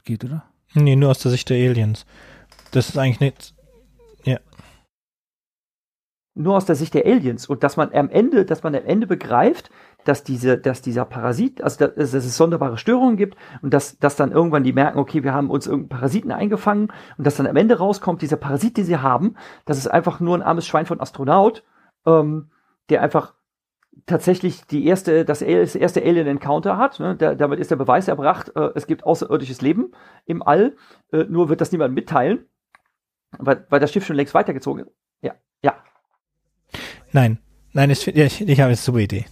[0.03, 0.45] geht, oder?
[0.73, 2.05] Nee, nur aus der Sicht der Aliens.
[2.71, 3.53] Das ist eigentlich nicht.
[4.23, 4.39] Ja.
[6.33, 7.47] Nur aus der Sicht der Aliens.
[7.47, 9.69] Und dass man am Ende, dass man am Ende begreift,
[10.03, 14.15] dass diese, dass dieser Parasit, also dass, dass es sonderbare Störungen gibt und dass, dass
[14.15, 17.55] dann irgendwann die merken, okay, wir haben uns irgendeinen Parasiten eingefangen und dass dann am
[17.55, 21.01] Ende rauskommt, dieser Parasit, den sie haben, das ist einfach nur ein armes Schwein von
[21.01, 21.63] Astronaut,
[22.05, 22.51] ähm,
[22.89, 23.33] der einfach
[24.05, 26.99] tatsächlich die erste, das, erste Alien Encounter hat.
[26.99, 27.15] Ne?
[27.15, 29.91] Da, damit ist der Beweis erbracht, äh, es gibt außerirdisches Leben
[30.25, 30.75] im All,
[31.11, 32.45] äh, nur wird das niemand mitteilen,
[33.37, 34.91] weil, weil das Schiff schon längst weitergezogen ist.
[35.21, 35.75] Ja, ja.
[37.11, 37.39] Nein,
[37.73, 39.25] nein, ich, ich, ich habe eine super Idee.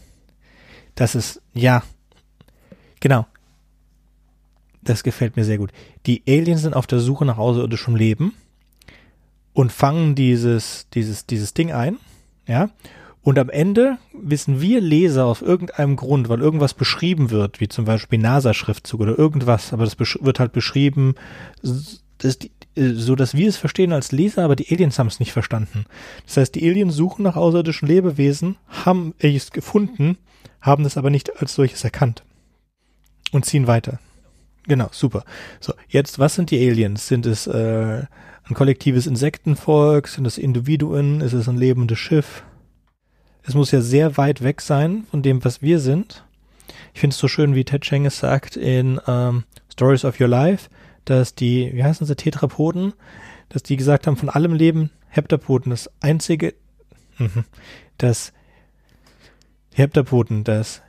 [0.95, 1.83] Das ist, ja,
[2.99, 3.25] genau.
[4.81, 5.71] Das gefällt mir sehr gut.
[6.05, 8.33] Die Aliens sind auf der Suche nach außerirdischem Leben
[9.53, 11.97] und fangen dieses, dieses, dieses Ding ein,
[12.47, 12.69] ja.
[13.23, 17.85] Und am Ende wissen wir Leser aus irgendeinem Grund, weil irgendwas beschrieben wird, wie zum
[17.85, 21.15] Beispiel NASA-Schriftzug oder irgendwas, aber das wird halt beschrieben,
[21.61, 22.01] das,
[22.75, 25.85] so dass wir es verstehen als Leser, aber die Aliens haben es nicht verstanden.
[26.25, 30.17] Das heißt, die Aliens suchen nach außerirdischen Lebewesen, haben es gefunden
[30.63, 32.23] haben es aber nicht als solches erkannt
[33.31, 33.99] und ziehen weiter.
[34.65, 35.25] Genau, super.
[35.59, 37.07] So, jetzt, was sind die Aliens?
[37.07, 38.05] Sind es äh,
[38.45, 40.07] ein kollektives Insektenvolk?
[40.07, 41.19] Sind es Individuen?
[41.19, 42.43] Ist es ein lebendes Schiff?
[43.43, 46.23] Es muss ja sehr weit weg sein von dem, was wir sind.
[46.93, 50.27] Ich finde es so schön, wie Ted Cheng es sagt in ähm, Stories of Your
[50.27, 50.69] Life,
[51.05, 52.93] dass die, wie heißen sie, Tetrapoden,
[53.49, 56.53] dass die gesagt haben, von allem Leben Heptapoden, das einzige,
[57.17, 57.43] mhm,
[57.97, 58.33] das
[59.73, 60.81] Heptapoden, das,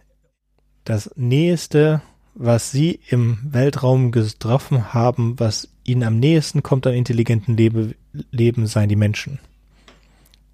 [0.85, 2.03] das Näheste,
[2.35, 7.95] was sie im Weltraum getroffen haben, was ihnen am nächsten kommt an intelligenten Lebe,
[8.31, 9.41] Leben, seien die Menschen.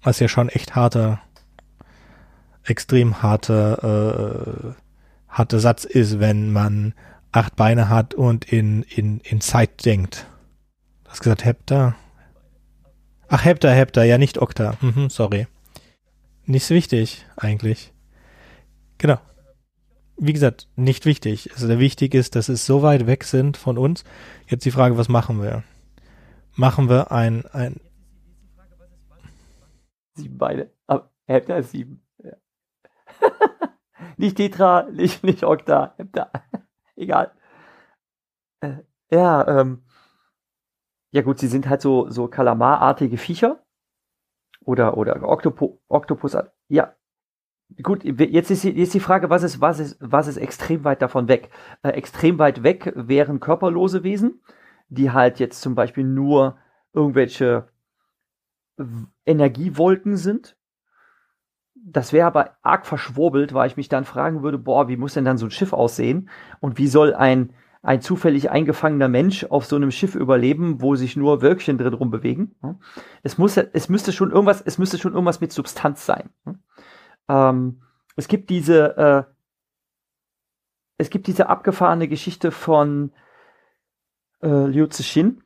[0.03, 1.21] Was ja schon echt harter,
[2.63, 4.73] extrem harter, äh,
[5.27, 6.93] harter Satz ist, wenn man
[7.31, 10.27] acht Beine hat und in, in, in Zeit denkt.
[11.03, 11.95] Du hast gesagt Hepta?
[13.27, 14.75] Ach, Hepta, Hepta, ja, nicht Okta.
[14.81, 15.47] Mhm, sorry.
[16.45, 17.93] Nicht so wichtig, eigentlich.
[18.97, 19.19] Genau.
[20.17, 21.49] Wie gesagt, nicht wichtig.
[21.53, 24.03] Also der wichtig ist, dass es so weit weg sind von uns.
[24.47, 25.63] Jetzt die Frage, was machen wir?
[26.55, 27.79] Machen wir ein, ein
[30.13, 30.69] Sieben Beine.
[30.87, 32.03] Aber Hepta ist sieben.
[34.21, 36.31] Nicht Tetra, nicht, nicht Okta, Hepta.
[36.95, 37.31] Egal.
[38.61, 38.77] Äh,
[39.11, 39.83] ja, ähm.
[41.11, 43.63] Ja gut, sie sind halt so, so Kalamarartige Viecher.
[44.63, 46.37] Oder, oder Oktopo, Oktopus.
[46.69, 46.95] Ja,
[47.81, 51.27] Gut, jetzt ist, jetzt die Frage, was ist, was ist, was ist extrem weit davon
[51.27, 51.49] weg?
[51.83, 54.41] Äh, extrem weit weg wären körperlose Wesen,
[54.89, 56.57] die halt jetzt zum Beispiel nur
[56.93, 57.69] irgendwelche
[59.25, 60.57] Energiewolken sind.
[61.83, 65.25] Das wäre aber arg verschwurbelt, weil ich mich dann fragen würde, boah, wie muss denn
[65.25, 66.29] dann so ein Schiff aussehen?
[66.59, 71.15] Und wie soll ein, ein zufällig eingefangener Mensch auf so einem Schiff überleben, wo sich
[71.17, 72.55] nur Wölkchen drin rumbewegen?
[73.23, 76.29] Es muss, es müsste schon irgendwas, es müsste schon irgendwas mit Substanz sein.
[77.27, 77.81] Ähm,
[78.15, 79.23] es gibt diese, äh,
[80.97, 83.11] es gibt diese abgefahrene Geschichte von
[84.41, 85.43] äh, Liu Zixin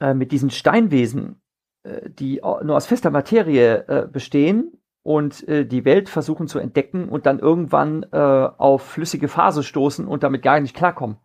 [0.00, 1.40] äh, mit diesen Steinwesen.
[1.84, 4.72] äh, die nur aus fester Materie äh, bestehen
[5.04, 10.08] und äh, die Welt versuchen zu entdecken und dann irgendwann äh, auf flüssige Phase stoßen
[10.08, 11.18] und damit gar nicht klarkommen.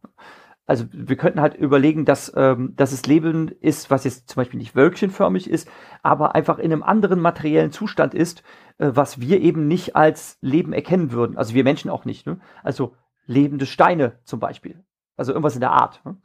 [0.65, 4.59] Also wir könnten halt überlegen, dass, ähm, dass es Leben ist, was jetzt zum Beispiel
[4.59, 5.67] nicht wölkchenförmig ist,
[6.03, 8.43] aber einfach in einem anderen materiellen Zustand ist,
[8.77, 11.37] äh, was wir eben nicht als Leben erkennen würden.
[11.37, 12.27] Also wir Menschen auch nicht.
[12.27, 12.39] Ne?
[12.61, 14.83] Also lebende Steine zum Beispiel.
[15.15, 16.01] Also irgendwas in der Art.
[16.03, 16.17] Ne?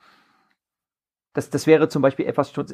[1.34, 2.66] Das, das wäre zum Beispiel etwas schon,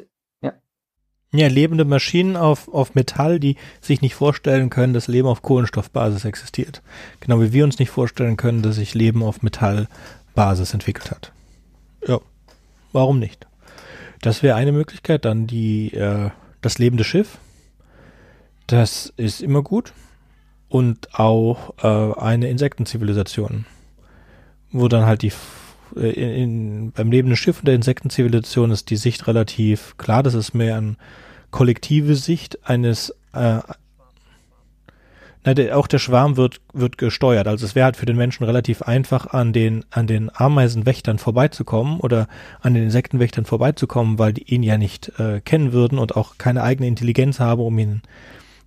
[1.33, 1.47] ja.
[1.47, 6.81] Lebende Maschinen auf, auf Metall, die sich nicht vorstellen können, dass Leben auf Kohlenstoffbasis existiert.
[7.19, 11.31] Genau wie wir uns nicht vorstellen können, dass sich Leben auf Metallbasis entwickelt hat.
[12.07, 12.19] Ja,
[12.91, 13.47] warum nicht?
[14.21, 15.25] Das wäre eine Möglichkeit.
[15.25, 16.29] Dann die, äh,
[16.61, 17.37] das lebende Schiff.
[18.67, 19.93] Das ist immer gut.
[20.69, 23.65] Und auch äh, eine Insektenzivilisation.
[24.71, 25.33] Wo dann halt die
[25.95, 30.23] in, in, beim lebenden Schiff und der Insektenzivilisation ist die Sicht relativ klar.
[30.23, 30.95] Das ist mehr eine
[31.51, 33.59] kollektive Sicht eines äh,
[35.43, 37.47] na, der, auch der Schwarm wird, wird gesteuert.
[37.47, 41.99] Also es wäre halt für den Menschen relativ einfach, an den, an den Ameisenwächtern vorbeizukommen
[41.99, 42.27] oder
[42.61, 46.61] an den Insektenwächtern vorbeizukommen, weil die ihn ja nicht äh, kennen würden und auch keine
[46.61, 48.01] eigene Intelligenz haben, um ihn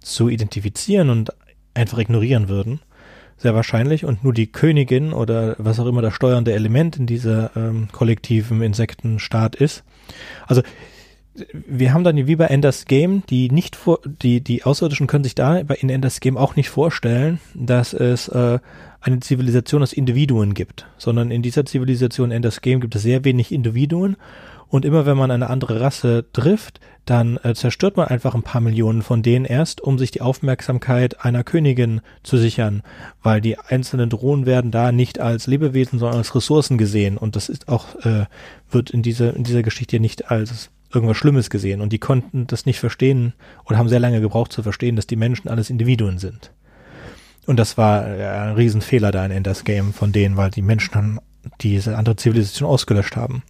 [0.01, 1.33] zu identifizieren und
[1.75, 2.81] einfach ignorieren würden.
[3.37, 4.05] Sehr wahrscheinlich.
[4.05, 8.63] Und nur die Königin oder was auch immer das steuernde Element in dieser ähm, kollektiven
[8.63, 9.85] Insektenstaat ist.
[10.47, 10.63] Also
[11.53, 15.35] wir haben dann wie bei Enders Game, die nicht vor, die, die Außerirdischen können sich
[15.35, 18.61] da in Enders Game auch nicht vorstellen, dass es äh,
[19.01, 23.51] eine Zivilisation aus Individuen gibt, sondern in dieser Zivilisation Enders Game gibt es sehr wenig
[23.53, 24.17] Individuen
[24.69, 28.61] und immer wenn man eine andere Rasse trifft, dann äh, zerstört man einfach ein paar
[28.61, 32.83] Millionen von denen erst, um sich die Aufmerksamkeit einer Königin zu sichern,
[33.23, 37.49] weil die einzelnen Drohnen werden da nicht als Lebewesen, sondern als Ressourcen gesehen und das
[37.49, 38.27] ist auch äh,
[38.71, 42.67] wird in dieser in dieser Geschichte nicht als irgendwas Schlimmes gesehen und die konnten das
[42.67, 43.35] nicht verstehen
[43.65, 46.53] oder haben sehr lange gebraucht zu verstehen, dass die Menschen alles Individuen sind.
[47.47, 51.21] Und das war ein Riesenfehler da in Enders Game von denen, weil die Menschen dann
[51.61, 53.43] diese andere Zivilisation ausgelöscht haben.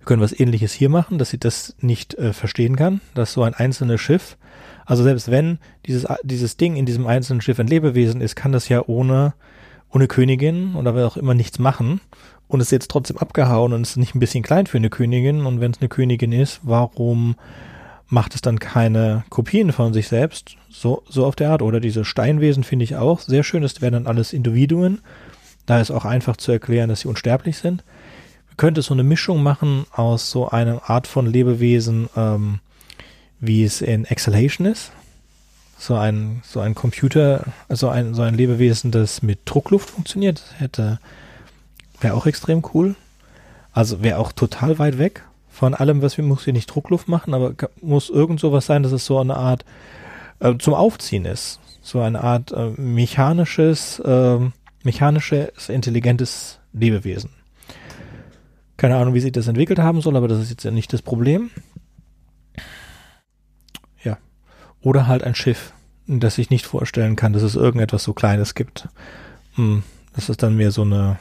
[0.00, 3.42] Wir können was ähnliches hier machen, dass sie das nicht äh, verstehen kann, dass so
[3.42, 4.36] ein einzelnes Schiff,
[4.86, 8.68] also selbst wenn dieses, dieses Ding in diesem einzelnen Schiff ein Lebewesen ist, kann das
[8.68, 9.34] ja ohne,
[9.90, 12.00] ohne Königin oder wer auch immer nichts machen
[12.50, 15.46] und ist jetzt trotzdem abgehauen und ist nicht ein bisschen klein für eine Königin.
[15.46, 17.36] Und wenn es eine Königin ist, warum
[18.08, 20.56] macht es dann keine Kopien von sich selbst?
[20.68, 21.62] So, so auf der Art.
[21.62, 23.62] Oder diese Steinwesen finde ich auch sehr schön.
[23.62, 25.00] Das wären dann alles Individuen.
[25.66, 27.84] Da ist auch einfach zu erklären, dass sie unsterblich sind.
[28.60, 32.58] Wir könnten so eine Mischung machen aus so einer Art von Lebewesen, ähm,
[33.40, 34.92] wie es in Exhalation ist.
[35.78, 40.42] So ein, so ein Computer, also ein, so ein Lebewesen, das mit Druckluft funktioniert.
[40.58, 41.00] Hätte
[42.02, 42.96] Wäre auch extrem cool.
[43.72, 47.32] Also wäre auch total weit weg von allem, was wir, muss hier nicht Druckluft machen,
[47.32, 49.64] aber muss irgend sowas sein, dass es so eine Art
[50.40, 51.60] äh, zum Aufziehen ist.
[51.80, 54.38] So eine Art äh, mechanisches, äh,
[54.82, 57.39] mechanisches, intelligentes Lebewesen.
[58.80, 61.02] Keine Ahnung, wie sich das entwickelt haben soll, aber das ist jetzt ja nicht das
[61.02, 61.50] Problem.
[64.02, 64.16] Ja.
[64.80, 65.74] Oder halt ein Schiff,
[66.06, 68.88] das ich nicht vorstellen kann, dass es irgendetwas so Kleines gibt.
[69.56, 69.82] Hm,
[70.14, 71.18] das ist dann mehr so eine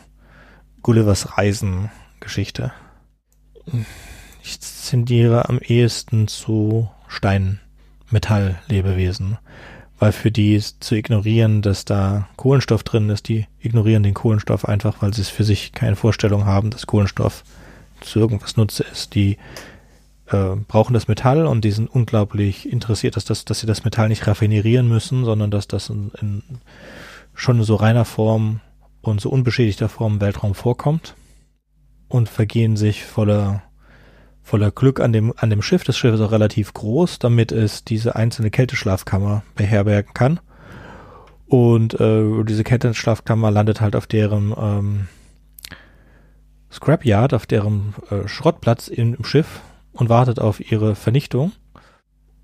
[0.84, 1.92] Gullivers Reisen
[2.22, 2.72] Geschichte.
[4.42, 9.38] Ich zendiere am ehesten zu Steinmetall-Lebewesen,
[10.00, 15.02] weil für die zu ignorieren, dass da Kohlenstoff drin ist, die ignorieren den Kohlenstoff einfach,
[15.02, 17.44] weil sie es für sich keine Vorstellung haben, dass Kohlenstoff
[18.00, 19.14] zu irgendwas Nutze ist.
[19.14, 19.38] Die
[20.28, 24.08] äh, brauchen das Metall und die sind unglaublich interessiert, dass, das, dass sie das Metall
[24.08, 26.44] nicht raffinerieren müssen, sondern dass das in, in
[27.34, 28.62] schon so reiner Form
[29.02, 31.16] und so unbeschädigter Form im Weltraum vorkommt
[32.08, 33.64] und vergehen sich voller
[34.50, 35.84] voller Glück an dem an dem Schiff.
[35.84, 40.40] Das Schiff ist auch relativ groß, damit es diese einzelne Kälteschlafkammer beherbergen kann.
[41.48, 45.08] Und äh, diese Kälteschlafkammer landet halt auf deren ähm,
[46.72, 49.62] Scrapyard, auf deren äh, Schrottplatz im, im Schiff
[49.94, 51.52] und wartet auf ihre Vernichtung.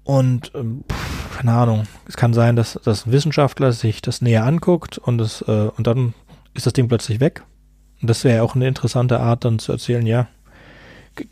[0.04, 5.00] Und ähm, pff, keine Ahnung, es kann sein, dass das Wissenschaftler sich das näher anguckt
[5.00, 6.14] und es äh, und dann
[6.54, 7.44] ist das Ding plötzlich weg.
[8.02, 10.28] Und das wäre auch eine interessante Art, dann zu erzählen, ja,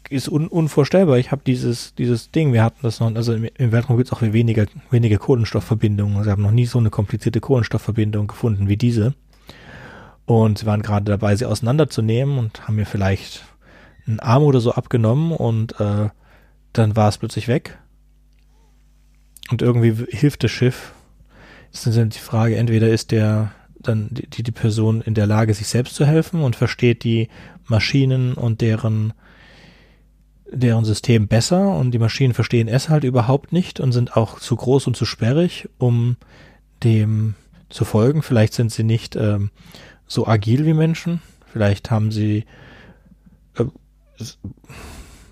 [0.10, 1.18] ist un unvorstellbar.
[1.18, 4.14] Ich habe dieses, dieses Ding, wir hatten das noch, also im, im Weltraum gibt es
[4.14, 6.24] auch weniger, weniger Kohlenstoffverbindungen.
[6.24, 9.14] Sie haben noch nie so eine komplizierte Kohlenstoffverbindung gefunden wie diese.
[10.26, 13.44] Und sie waren gerade dabei, sie auseinanderzunehmen und haben mir vielleicht
[14.08, 16.10] einen Arm oder so abgenommen und äh,
[16.74, 17.78] dann war es plötzlich weg.
[19.52, 20.94] Und irgendwie hilft das Schiff.
[21.72, 25.54] Das ist dann die Frage, entweder ist der dann die, die Person in der Lage,
[25.54, 27.28] sich selbst zu helfen und versteht die
[27.66, 29.14] Maschinen und deren
[30.54, 34.56] deren System besser und die Maschinen verstehen es halt überhaupt nicht und sind auch zu
[34.56, 36.18] groß und zu sperrig, um
[36.84, 37.36] dem
[37.70, 38.22] zu folgen.
[38.22, 39.50] Vielleicht sind sie nicht ähm,
[40.08, 41.22] so agil wie Menschen.
[41.52, 42.46] Vielleicht haben sie
[43.58, 43.66] äh,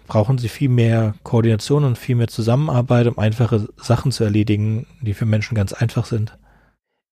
[0.08, 5.14] brauchen sie viel mehr Koordination und viel mehr Zusammenarbeit, um einfache Sachen zu erledigen, die
[5.14, 6.38] für Menschen ganz einfach sind.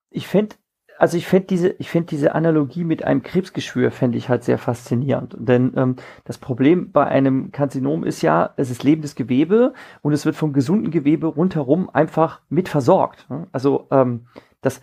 [0.10, 0.56] Ich fände
[1.00, 4.58] also ich fände diese, ich fände diese Analogie mit einem Krebsgeschwür fände ich halt sehr
[4.58, 5.34] faszinierend.
[5.40, 5.96] Denn ähm,
[6.26, 10.52] das Problem bei einem Karzinom ist ja, es ist lebendes Gewebe und es wird vom
[10.52, 13.30] gesunden Gewebe rundherum einfach mit versorgt.
[13.30, 13.48] Ne?
[13.54, 14.26] Also ähm,
[14.60, 14.82] das,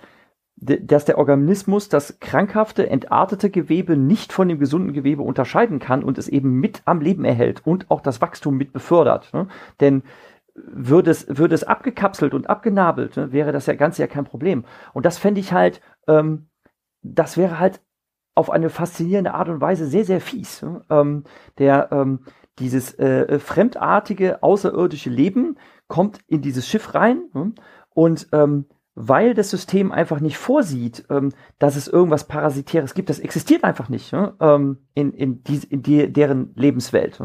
[0.56, 6.16] dass der Organismus das krankhafte, entartete Gewebe nicht von dem gesunden Gewebe unterscheiden kann und
[6.16, 9.34] es eben mit am Leben erhält und auch das Wachstum mit befördert.
[9.34, 9.48] Ne?
[9.80, 10.02] Denn
[10.56, 14.64] würde es, würde es abgekapselt und abgenabelt, ne, wäre das ja ganz ja kein Problem.
[14.92, 16.48] Und das fände ich halt, ähm,
[17.02, 17.80] das wäre halt
[18.34, 20.62] auf eine faszinierende Art und Weise sehr, sehr fies.
[20.62, 20.84] Ne?
[20.90, 21.24] Ähm,
[21.58, 22.20] der, ähm,
[22.58, 25.56] dieses äh, fremdartige, außerirdische Leben
[25.88, 27.52] kommt in dieses Schiff rein ne?
[27.90, 28.66] und ähm,
[28.98, 33.90] weil das System einfach nicht vorsieht, ähm, dass es irgendwas Parasitäres gibt, das existiert einfach
[33.90, 34.34] nicht ne?
[34.40, 37.20] ähm, in, in, die, in die, deren Lebenswelt,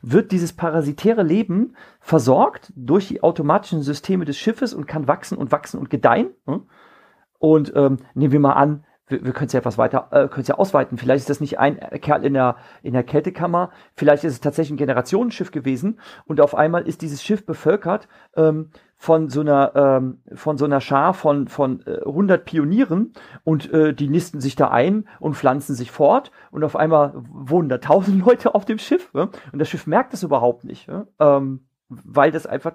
[0.00, 5.52] wird dieses parasitäre Leben versorgt durch die automatischen Systeme des Schiffes und kann wachsen und
[5.52, 6.30] wachsen und gedeihen.
[7.40, 7.48] Ne?
[7.48, 10.42] Und ähm, nehmen wir mal an, wir, wir können es ja etwas weiter, äh, können
[10.42, 10.96] es ja ausweiten.
[10.96, 14.74] Vielleicht ist das nicht ein Kerl in der, in der Kältekammer, vielleicht ist es tatsächlich
[14.74, 20.20] ein Generationenschiff gewesen und auf einmal ist dieses Schiff bevölkert ähm, von so einer, ähm,
[20.34, 23.12] von so einer Schar von, von äh, 100 Pionieren
[23.44, 27.68] und äh, die nisten sich da ein und pflanzen sich fort und auf einmal wohnen
[27.68, 29.28] da tausend Leute auf dem Schiff ja?
[29.52, 31.06] und das Schiff merkt das überhaupt nicht, ja?
[31.18, 32.74] ähm, weil das einfach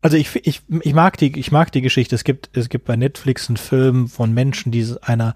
[0.00, 2.14] also ich, ich, ich mag die, ich mag die Geschichte.
[2.14, 5.34] Es gibt, es gibt bei Netflix einen Film von Menschen, die einer,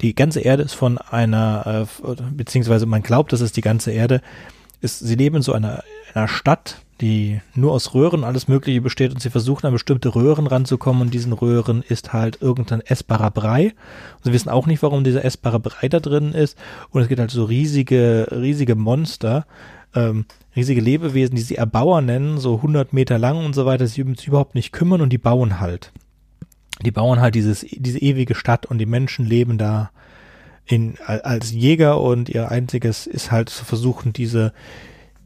[0.00, 4.20] die ganze Erde ist von einer, äh, beziehungsweise man glaubt, das ist die ganze Erde.
[4.80, 5.82] Ist, sie leben in so einer,
[6.12, 10.46] einer Stadt, die nur aus Röhren alles Mögliche besteht und sie versuchen an bestimmte Röhren
[10.46, 13.74] ranzukommen und diesen Röhren ist halt irgendein essbarer Brei.
[14.16, 16.58] Und sie wissen auch nicht, warum dieser essbare Brei da drin ist.
[16.90, 19.46] Und es gibt halt so riesige, riesige Monster,
[19.94, 23.98] ähm, riesige Lebewesen, die sie Erbauer nennen, so 100 Meter lang und so weiter, sich
[23.98, 25.92] überhaupt nicht kümmern und die bauen halt.
[26.82, 29.90] Die bauen halt dieses, diese ewige Stadt und die Menschen leben da
[30.66, 34.52] in, als Jäger und ihr einziges ist halt zu versuchen, diese,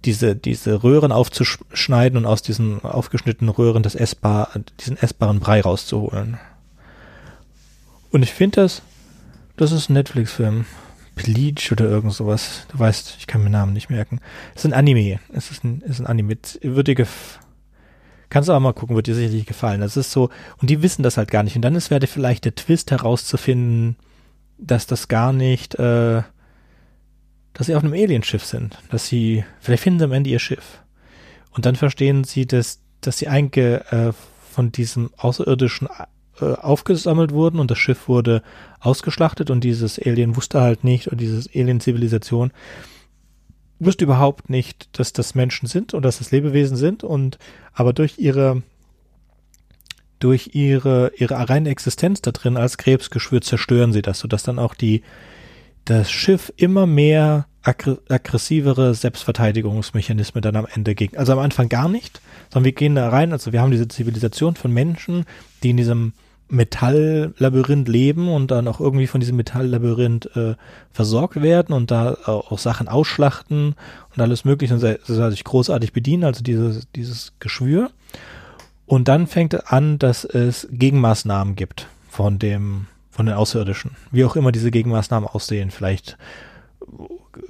[0.04, 4.50] diese, diese Röhren aufzuschneiden und aus diesen aufgeschnittenen Röhren das essbar,
[4.80, 6.38] diesen essbaren Brei rauszuholen.
[8.10, 8.82] Und ich finde das,
[9.56, 10.64] das ist ein Netflix-Film.
[11.16, 12.66] Bleach oder irgend sowas.
[12.70, 14.20] Du weißt, ich kann mir Namen nicht merken.
[14.54, 15.18] Es ist ein Anime.
[15.32, 16.36] Es ist ein, ist ein Anime.
[16.62, 17.06] Würde dir
[18.28, 19.80] Kannst du auch mal gucken, wird dir sicherlich gefallen.
[19.80, 21.56] Das ist so, und die wissen das halt gar nicht.
[21.56, 23.96] Und dann ist werde vielleicht der Twist herauszufinden,
[24.58, 26.22] dass das gar nicht, äh,
[27.52, 28.78] dass sie auf einem Alienschiff sind.
[28.90, 30.82] Dass sie, vielleicht finden sie am Ende ihr Schiff.
[31.50, 34.12] Und dann verstehen sie, dass, dass sie eigentlich äh,
[34.52, 35.88] von diesem außerirdischen
[36.40, 38.42] äh, aufgesammelt wurden und das Schiff wurde
[38.80, 42.52] ausgeschlachtet und dieses Alien wusste halt nicht und dieses Alien-Zivilisation
[43.78, 47.38] wusste überhaupt nicht, dass das Menschen sind und dass das Lebewesen sind und
[47.72, 48.62] aber durch ihre
[50.18, 54.74] durch ihre ihre reine Existenz da drin als Krebsgeschwür zerstören sie das, sodass dann auch
[54.74, 55.02] die
[55.84, 61.16] das Schiff immer mehr aggressivere Selbstverteidigungsmechanismen dann am Ende gegen.
[61.16, 62.20] Also am Anfang gar nicht,
[62.52, 65.24] sondern wir gehen da rein, also wir haben diese Zivilisation von Menschen,
[65.62, 66.12] die in diesem
[66.48, 70.54] Metalllabyrinth leben und dann auch irgendwie von diesem Metalllabyrinth äh,
[70.92, 73.74] versorgt werden und da auch Sachen ausschlachten
[74.14, 77.90] und alles mögliche und sich großartig bedienen, also dieses, dieses Geschwür.
[78.86, 83.92] Und dann fängt an, dass es Gegenmaßnahmen gibt von dem, von den Außerirdischen.
[84.12, 85.72] Wie auch immer diese Gegenmaßnahmen aussehen.
[85.72, 86.16] Vielleicht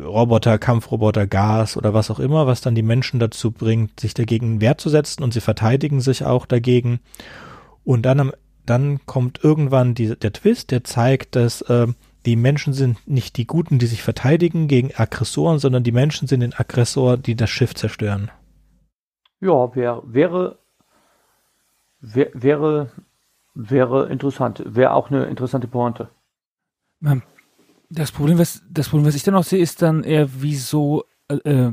[0.01, 4.63] Roboter, Kampfroboter, Gas oder was auch immer, was dann die Menschen dazu bringt, sich dagegen
[4.63, 4.77] Wehr
[5.21, 7.01] und sie verteidigen sich auch dagegen.
[7.85, 8.33] Und dann am
[8.67, 11.87] dann kommt irgendwann die, der Twist, der zeigt, dass äh,
[12.27, 16.41] die Menschen sind nicht die Guten, die sich verteidigen gegen Aggressoren, sondern die Menschen sind
[16.41, 18.31] den Aggressor, die das Schiff zerstören.
[19.41, 20.59] Ja, wär, wäre,
[22.01, 22.91] wär, wäre,
[23.55, 24.63] wäre interessant.
[24.67, 26.09] Wäre auch eine interessante Pointe.
[27.89, 31.37] Das Problem, was, das Problem, was ich dann auch sehe, ist dann eher, wieso, äh,
[31.37, 31.73] äh,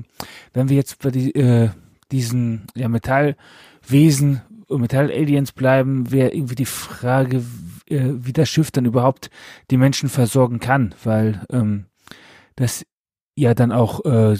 [0.54, 1.70] wenn wir jetzt bei die, äh,
[2.12, 7.44] diesen ja, Metallwesen Metall-Aliens bleiben, wäre irgendwie die Frage,
[7.90, 9.30] äh, wie das Schiff dann überhaupt
[9.72, 11.86] die Menschen versorgen kann, weil ähm,
[12.56, 12.86] das
[13.36, 14.38] ja dann auch äh,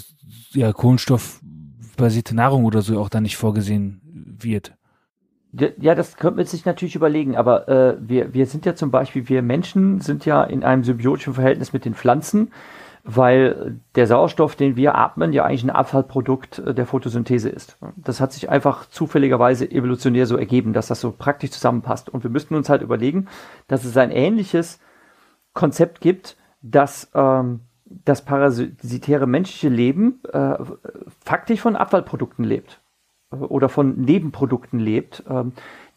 [0.52, 4.00] ja, kohlenstoffbasierte Nahrung oder so auch dann nicht vorgesehen
[4.40, 4.74] wird.
[5.78, 9.28] Ja, das könnte man sich natürlich überlegen, aber äh, wir, wir sind ja zum Beispiel,
[9.28, 12.50] wir Menschen sind ja in einem symbiotischen Verhältnis mit den Pflanzen
[13.04, 17.76] weil der Sauerstoff, den wir atmen, ja eigentlich ein Abfallprodukt äh, der Photosynthese ist.
[17.96, 22.08] Das hat sich einfach zufälligerweise evolutionär so ergeben, dass das so praktisch zusammenpasst.
[22.08, 23.28] Und wir müssten uns halt überlegen,
[23.68, 24.80] dass es ein ähnliches
[25.52, 30.54] Konzept gibt, dass ähm, das parasitäre menschliche Leben äh,
[31.22, 32.80] faktisch von Abfallprodukten lebt
[33.32, 35.44] äh, oder von Nebenprodukten lebt, äh,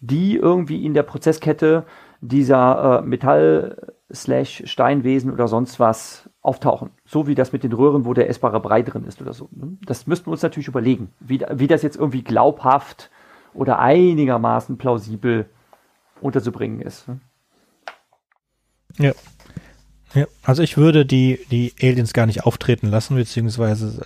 [0.01, 1.85] die irgendwie in der Prozesskette
[2.19, 6.91] dieser äh, Metall-Steinwesen oder sonst was auftauchen.
[7.05, 9.49] So wie das mit den Röhren, wo der essbare Brei drin ist oder so.
[9.51, 9.77] Ne?
[9.85, 13.11] Das müssten wir uns natürlich überlegen, wie, wie das jetzt irgendwie glaubhaft
[13.53, 15.49] oder einigermaßen plausibel
[16.21, 17.07] unterzubringen ist.
[17.07, 17.19] Ne?
[18.97, 19.11] Ja.
[20.13, 24.05] Ja, also ich würde die, die Aliens gar nicht auftreten lassen, beziehungsweise,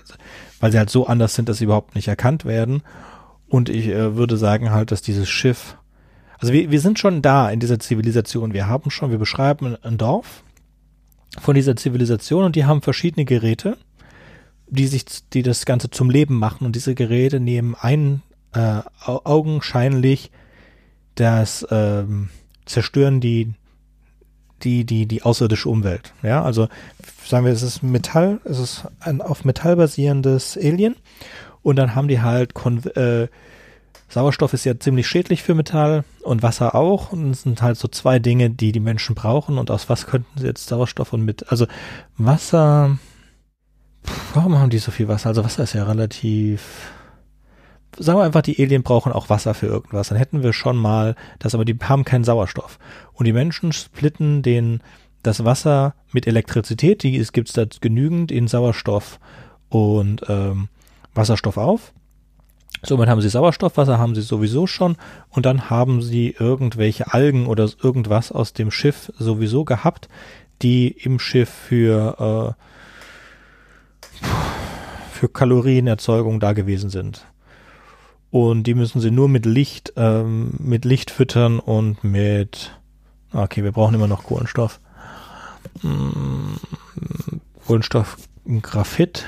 [0.59, 2.81] weil sie halt so anders sind, dass sie überhaupt nicht erkannt werden.
[3.47, 5.77] Und ich äh, würde sagen halt, dass dieses Schiff,
[6.39, 8.51] also wir, wir sind schon da in dieser Zivilisation.
[8.51, 10.43] Wir haben schon, wir beschreiben ein Dorf
[11.39, 13.77] von dieser Zivilisation und die haben verschiedene Geräte,
[14.67, 16.65] die sich, die das Ganze zum Leben machen.
[16.65, 18.21] Und diese Geräte nehmen ein
[18.53, 20.31] äh, augenscheinlich
[21.15, 22.29] das ähm,
[22.65, 23.53] zerstören die
[24.63, 26.13] die, die, die außerirdische Umwelt.
[26.21, 26.67] Ja, also
[27.25, 30.95] sagen wir, es ist Metall, es ist ein auf Metall basierendes Alien
[31.63, 33.27] und dann haben die halt Kon äh,
[34.11, 37.87] Sauerstoff ist ja ziemlich schädlich für Metall und Wasser auch und es sind halt so
[37.87, 41.49] zwei Dinge, die die Menschen brauchen und aus was könnten sie jetzt Sauerstoff und mit,
[41.49, 41.65] also
[42.17, 42.97] Wasser,
[44.33, 45.29] warum haben die so viel Wasser?
[45.29, 46.91] Also Wasser ist ja relativ
[47.97, 50.09] sagen wir einfach, die Alien brauchen auch Wasser für irgendwas.
[50.09, 52.79] Dann hätten wir schon mal das, aber die haben keinen Sauerstoff.
[53.13, 54.81] Und die Menschen splitten den,
[55.23, 59.19] das Wasser mit Elektrizität, die es gibt da genügend in Sauerstoff
[59.69, 60.69] und ähm,
[61.13, 61.93] Wasserstoff auf.
[62.83, 64.97] Somit haben sie Sauerstoff, Wasser haben sie sowieso schon
[65.29, 70.09] und dann haben sie irgendwelche Algen oder irgendwas aus dem Schiff sowieso gehabt,
[70.61, 72.55] die im Schiff für,
[74.21, 74.25] äh,
[75.11, 77.25] für Kalorienerzeugung da gewesen sind
[78.31, 82.71] und die müssen sie nur mit Licht, ähm, mit Licht füttern und mit,
[83.33, 84.79] okay, wir brauchen immer noch Kohlenstoff.
[85.81, 86.55] Hm,
[87.67, 88.17] Kohlenstoff,
[88.61, 89.25] Graphit.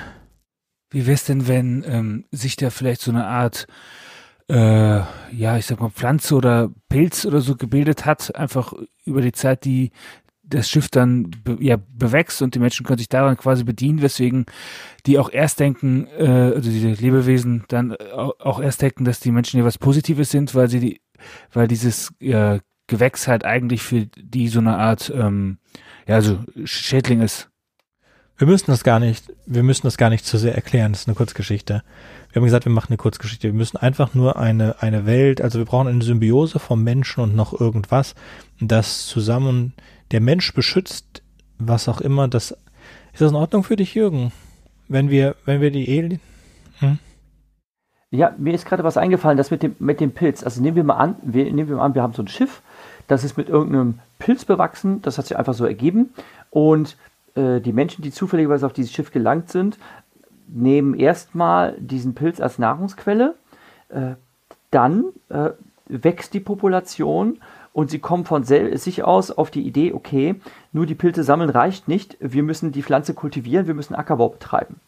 [0.94, 3.66] Wie wär's denn, wenn ähm, sich da vielleicht so eine Art,
[4.48, 5.00] äh,
[5.32, 8.74] ja, ich sag mal, Pflanze oder Pilz oder so gebildet hat, einfach
[9.04, 9.92] über die Zeit, die
[10.44, 14.46] das Schiff dann be, ja, bewächst und die Menschen können sich daran quasi bedienen, weswegen
[15.08, 19.32] die auch erst denken, äh, also diese Lebewesen dann äh, auch erst denken, dass die
[19.32, 21.02] Menschen ja was Positives sind, weil sie die,
[21.52, 25.58] weil dieses ja, Gewächs halt eigentlich für die so eine Art, ähm,
[26.08, 27.50] ja, also Schädling ist.
[28.38, 31.08] Wir müssen das gar nicht, wir müssen das gar nicht zu sehr erklären, das ist
[31.08, 31.84] eine Kurzgeschichte.
[32.32, 33.48] Wir haben gesagt, wir machen eine Kurzgeschichte.
[33.48, 37.36] Wir müssen einfach nur eine, eine Welt, also wir brauchen eine Symbiose vom Menschen und
[37.36, 38.16] noch irgendwas,
[38.60, 39.74] das zusammen
[40.12, 41.22] der Mensch beschützt,
[41.60, 42.52] was auch immer, das
[43.14, 44.32] ist das in Ordnung für dich, Jürgen?
[44.88, 46.20] Wenn wir, wenn wir die Alien.
[46.80, 46.98] Hm?
[48.10, 50.44] Ja, mir ist gerade was eingefallen, das mit dem, mit dem Pilz.
[50.44, 52.62] Also nehmen wir mal an, wir nehmen wir mal an, wir haben so ein Schiff,
[53.08, 56.14] das ist mit irgendeinem Pilz bewachsen, das hat sich einfach so ergeben.
[56.50, 56.98] Und
[57.36, 59.78] äh, die Menschen, die zufälligerweise auf dieses Schiff gelangt sind,
[60.48, 63.36] nehmen erstmal diesen Pilz als Nahrungsquelle.
[63.90, 64.16] Äh,
[64.72, 65.52] dann äh,
[65.88, 67.40] wächst die Population
[67.74, 70.36] und sie kommen von sich aus auf die Idee, okay,
[70.72, 74.80] nur die Pilze sammeln reicht nicht, wir müssen die Pflanze kultivieren, wir müssen Ackerbau betreiben.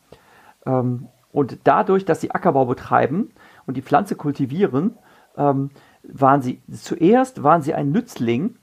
[0.66, 3.32] Ähm, und dadurch, dass sie Ackerbau betreiben
[3.66, 4.98] und die Pflanze kultivieren,
[5.36, 5.72] ähm,
[6.04, 8.56] waren sie zuerst waren sie ein Nützling,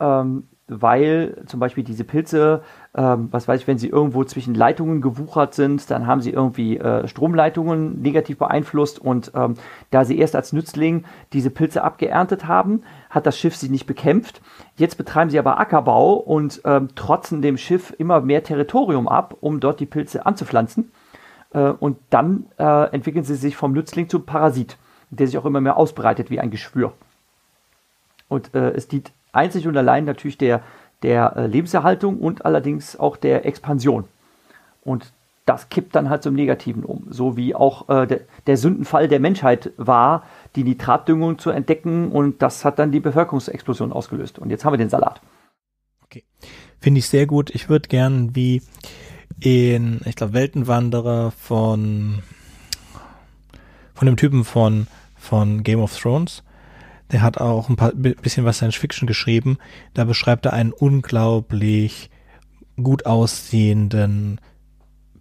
[0.00, 2.62] ähm, weil zum Beispiel diese Pilze,
[2.94, 6.78] ähm, was weiß ich, wenn sie irgendwo zwischen Leitungen gewuchert sind, dann haben sie irgendwie
[6.78, 9.54] äh, Stromleitungen negativ beeinflusst und ähm,
[9.90, 11.04] da sie erst als Nützling
[11.34, 14.40] diese Pilze abgeerntet haben, hat das Schiff sie nicht bekämpft.
[14.76, 19.60] Jetzt betreiben sie aber Ackerbau und ähm, trotzen dem Schiff immer mehr Territorium ab, um
[19.60, 20.90] dort die Pilze anzupflanzen.
[21.52, 24.78] Äh, und dann äh, entwickeln sie sich vom Nützling zum Parasit,
[25.10, 26.94] der sich auch immer mehr ausbreitet wie ein Geschwür.
[28.28, 30.62] Und äh, es dient einzig und allein natürlich der,
[31.02, 34.04] der äh, Lebenserhaltung und allerdings auch der Expansion.
[34.82, 35.12] Und
[35.46, 37.06] das kippt dann halt zum Negativen um.
[37.10, 40.24] So wie auch äh, der, der, Sündenfall der Menschheit war,
[40.56, 44.38] die Nitratdüngung zu entdecken und das hat dann die Bevölkerungsexplosion ausgelöst.
[44.38, 45.20] Und jetzt haben wir den Salat.
[46.04, 46.24] Okay.
[46.80, 47.50] Finde ich sehr gut.
[47.54, 48.62] Ich würde gern wie
[49.40, 52.22] in, ich glaube, Weltenwanderer von,
[53.94, 56.42] von dem Typen von, von Game of Thrones
[57.12, 59.58] der hat auch ein paar, bisschen was Science Fiction geschrieben.
[59.92, 62.10] Da beschreibt er einen unglaublich
[62.76, 64.40] gut aussehenden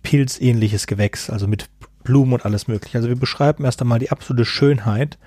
[0.01, 1.69] pilzähnliches Gewächs, also mit
[2.03, 2.97] Blumen und alles mögliche.
[2.97, 5.17] Also wir beschreiben erst einmal die absolute Schönheit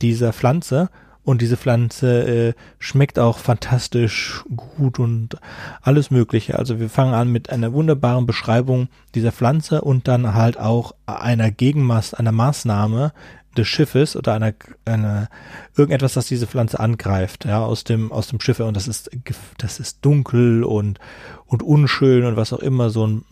[0.00, 0.90] dieser Pflanze
[1.24, 5.36] Und diese Pflanze äh, schmeckt auch fantastisch gut und
[5.80, 6.58] alles Mögliche.
[6.58, 11.50] Also wir fangen an mit einer wunderbaren Beschreibung dieser Pflanze und dann halt auch einer
[11.50, 13.12] Gegenmaß, einer Maßnahme
[13.54, 14.52] des Schiffes oder einer,
[14.84, 15.28] einer
[15.76, 18.60] irgendetwas, das diese Pflanze angreift, ja, aus dem, aus dem Schiff.
[18.60, 19.10] Und das ist,
[19.58, 20.98] das ist dunkel und,
[21.46, 23.24] und unschön und was auch immer, so ein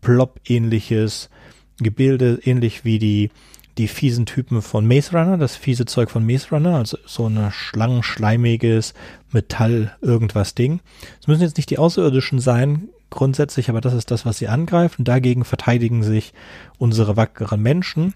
[0.00, 1.30] Plop-ähnliches
[1.78, 3.30] Gebilde, ähnlich wie die,
[3.78, 7.50] die fiesen Typen von Maze Runner, das fiese Zeug von Maze Runner, also so ein
[7.50, 8.94] schlangenschleimiges
[9.32, 10.80] Metall irgendwas Ding.
[11.20, 15.04] Es müssen jetzt nicht die Außerirdischen sein, grundsätzlich, aber das ist das, was sie angreifen.
[15.04, 16.32] Dagegen verteidigen sich
[16.78, 18.14] unsere wackeren Menschen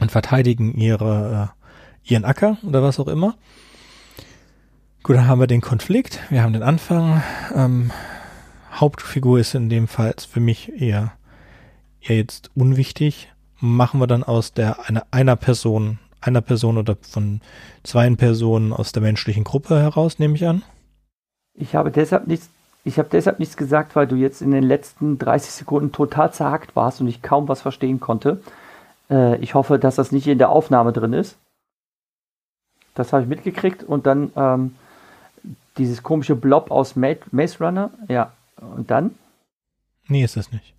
[0.00, 1.52] und verteidigen ihre,
[2.04, 3.34] äh, ihren Acker oder was auch immer.
[5.02, 7.22] Gut, dann haben wir den Konflikt, wir haben den Anfang.
[7.54, 7.90] Ähm,
[8.72, 11.12] Hauptfigur ist in dem Fall für mich eher,
[12.00, 13.32] eher jetzt unwichtig
[13.62, 17.40] machen wir dann aus der einer, einer Person, einer Person oder von
[17.84, 20.62] zwei Personen aus der menschlichen Gruppe heraus, nehme ich an?
[21.54, 22.50] Ich habe deshalb nichts,
[22.84, 26.74] ich habe deshalb nichts gesagt, weil du jetzt in den letzten 30 Sekunden total zerhackt
[26.74, 28.40] warst und ich kaum was verstehen konnte.
[29.12, 31.36] Äh, ich hoffe, dass das nicht in der Aufnahme drin ist.
[32.94, 34.74] Das habe ich mitgekriegt und dann ähm,
[35.78, 37.90] dieses komische Blob aus Maze Runner.
[38.08, 39.14] Ja, und dann?
[40.08, 40.74] Nee, ist das nicht.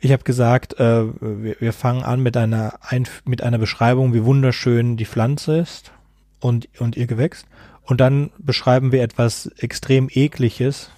[0.00, 4.24] Ich habe gesagt, äh, wir, wir, fangen an mit einer, Einf mit einer Beschreibung, wie
[4.24, 5.92] wunderschön die Pflanze ist
[6.40, 7.46] und, und ihr Gewächs.
[7.84, 10.90] Und dann beschreiben wir etwas extrem ekliges.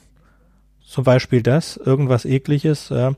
[0.84, 3.12] Zum Beispiel das, irgendwas ekliges, äh,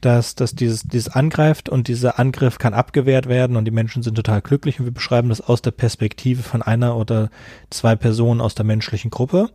[0.00, 4.14] dass, dass dieses, dieses angreift und dieser Angriff kann abgewehrt werden und die Menschen sind
[4.14, 7.30] total glücklich und wir beschreiben das aus der Perspektive von einer oder
[7.70, 9.50] zwei Personen aus der menschlichen Gruppe.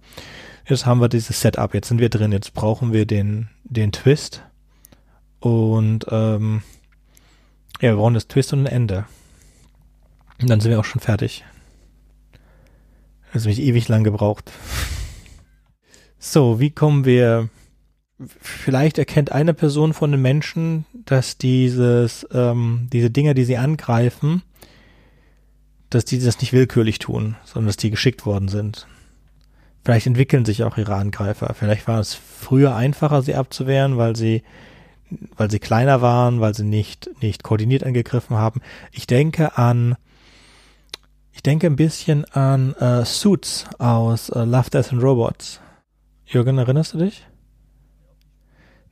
[0.68, 4.44] Jetzt haben wir dieses Setup, jetzt sind wir drin, jetzt brauchen wir den, den Twist
[5.40, 6.64] und ähm,
[7.82, 9.06] ja, wir brauchen das Twist und ein Ende.
[10.42, 11.44] Und dann sind wir auch schon fertig.
[13.34, 14.52] Das hat mich ewig lang gebraucht.
[16.20, 17.50] So, wie kommen wir?
[18.18, 24.42] Vielleicht erkennt eine Person von den Menschen, dass dieses, ähm, diese Dinger, die sie angreifen,
[25.90, 28.88] dass die das nicht willkürlich tun, sondern dass die geschickt worden sind.
[29.84, 31.54] Vielleicht entwickeln sich auch ihre Angreifer.
[31.54, 34.44] Vielleicht war es früher einfacher, sie abzuwehren, weil sie
[35.36, 38.62] weil sie kleiner waren, weil sie nicht, nicht koordiniert angegriffen haben.
[38.92, 39.96] Ich denke an,
[41.32, 45.60] ich denke ein bisschen an äh, Suits aus äh, Love, Death and Robots.
[46.26, 47.26] Jürgen, erinnerst du dich?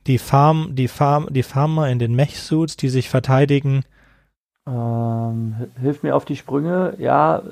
[0.06, 3.84] Die Farm, die Farm, die Farmer in den Mech-Suits, die sich verteidigen.
[4.66, 6.94] Ähm, hilf mir auf die Sprünge.
[6.98, 7.42] Ja,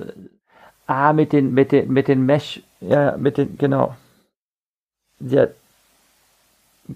[0.86, 3.96] ah, mit den, mit den, mit den Mech, ja, mit den, genau.
[5.20, 5.46] Ja,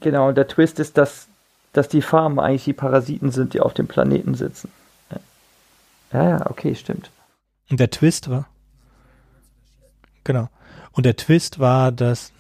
[0.00, 1.28] genau, und der Twist ist, dass
[1.76, 4.70] dass die Farmen eigentlich die Parasiten sind, die auf dem Planeten sitzen.
[6.12, 7.10] Ja, ja, okay, stimmt.
[7.68, 8.48] Und der Twist war.
[10.24, 10.48] Genau.
[10.92, 12.32] Und der Twist war, dass.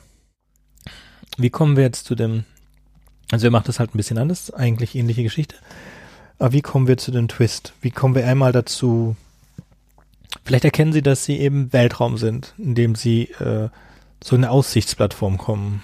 [1.36, 2.44] Wie kommen wir jetzt zu dem.
[3.30, 5.56] Also, er macht das halt ein bisschen anders, eigentlich ähnliche Geschichte.
[6.38, 7.72] Aber wie kommen wir zu dem Twist?
[7.80, 9.16] Wie kommen wir einmal dazu?
[10.44, 13.68] Vielleicht erkennen Sie, dass Sie eben Weltraum sind, indem Sie äh,
[14.22, 15.82] so eine Aussichtsplattform kommen.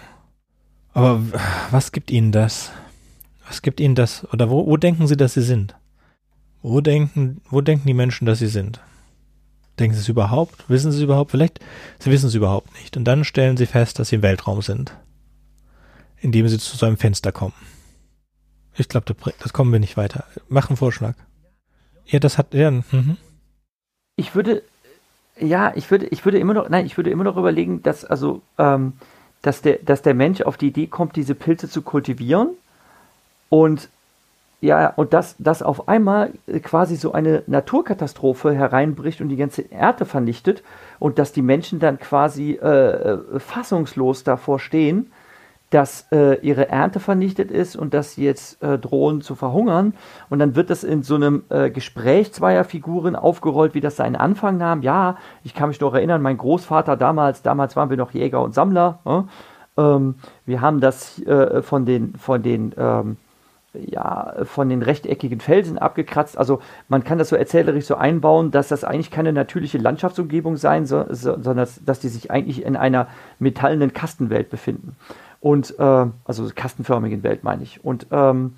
[0.92, 1.22] Aber
[1.70, 2.70] was gibt Ihnen das?
[3.46, 4.26] Was gibt Ihnen das?
[4.32, 5.74] Oder wo, wo denken Sie, dass Sie sind?
[6.62, 8.80] Wo denken, wo denken die Menschen, dass sie sind?
[9.78, 10.68] Denken Sie es überhaupt?
[10.68, 11.32] Wissen Sie es überhaupt?
[11.32, 11.58] Vielleicht,
[11.98, 12.96] Sie wissen es überhaupt nicht.
[12.96, 14.92] Und dann stellen Sie fest, dass Sie im Weltraum sind.
[16.22, 17.52] Indem Sie zu so einem Fenster kommen.
[18.78, 20.24] Ich glaube, das, kommen wir nicht weiter.
[20.48, 21.14] Mach einen Vorschlag.
[22.06, 23.18] Ja, das hat, ja, mhm.
[24.16, 24.62] Ich würde,
[25.38, 28.40] ja, ich würde, ich würde immer noch, nein, ich würde immer noch überlegen, dass, also,
[28.56, 28.94] ähm,
[29.42, 32.50] dass der, dass der Mensch auf die Idee kommt, diese Pilze zu kultivieren
[33.48, 33.88] und
[34.60, 36.30] ja, und dass, dass auf einmal
[36.62, 40.62] quasi so eine Naturkatastrophe hereinbricht und die ganze Erde vernichtet
[41.00, 45.10] und dass die Menschen dann quasi äh, äh, fassungslos davor stehen,
[45.72, 49.94] dass äh, ihre Ernte vernichtet ist und dass sie jetzt äh, drohen zu verhungern.
[50.28, 54.16] Und dann wird das in so einem äh, Gespräch zweier Figuren aufgerollt, wie das seinen
[54.16, 54.82] Anfang nahm.
[54.82, 58.52] Ja, ich kann mich noch erinnern, mein Großvater damals, damals waren wir noch Jäger und
[58.54, 58.98] Sammler.
[59.06, 59.24] Ne?
[59.78, 63.16] Ähm, wir haben das äh, von den, von den ähm,
[63.74, 66.36] ja, von den rechteckigen Felsen abgekratzt.
[66.36, 70.84] Also man kann das so erzählerisch so einbauen, dass das eigentlich keine natürliche Landschaftsumgebung sein
[70.84, 73.08] soll, sondern dass, dass die sich eigentlich in einer
[73.38, 74.96] metallenen Kastenwelt befinden.
[75.42, 77.84] Und äh, also kastenförmigen Welt meine ich.
[77.84, 78.54] Und ähm,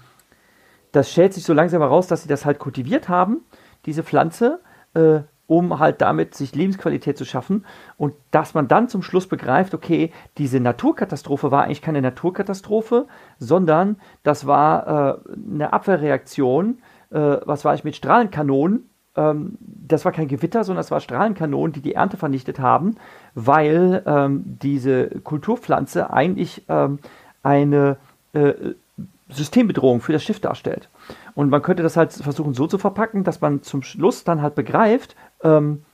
[0.93, 3.41] das stellt sich so langsam heraus, dass sie das halt kultiviert haben,
[3.87, 4.61] diese Pflanze,
[4.93, 7.65] äh, um halt damit sich Lebensqualität zu schaffen
[7.97, 13.07] und dass man dann zum Schluss begreift, okay, diese Naturkatastrophe war eigentlich keine Naturkatastrophe,
[13.39, 20.13] sondern das war äh, eine Abwehrreaktion, äh, was war ich mit Strahlenkanonen, ähm, das war
[20.13, 22.97] kein Gewitter, sondern es war Strahlenkanonen, die die Ernte vernichtet haben,
[23.35, 26.99] weil ähm, diese Kulturpflanze eigentlich ähm,
[27.43, 27.97] eine
[28.33, 28.53] äh,
[29.29, 30.89] Systembedrohung für das Schiff darstellt.
[31.35, 34.55] Und man könnte das halt versuchen so zu verpacken, dass man zum Schluss dann halt
[34.55, 35.85] begreift, ähm,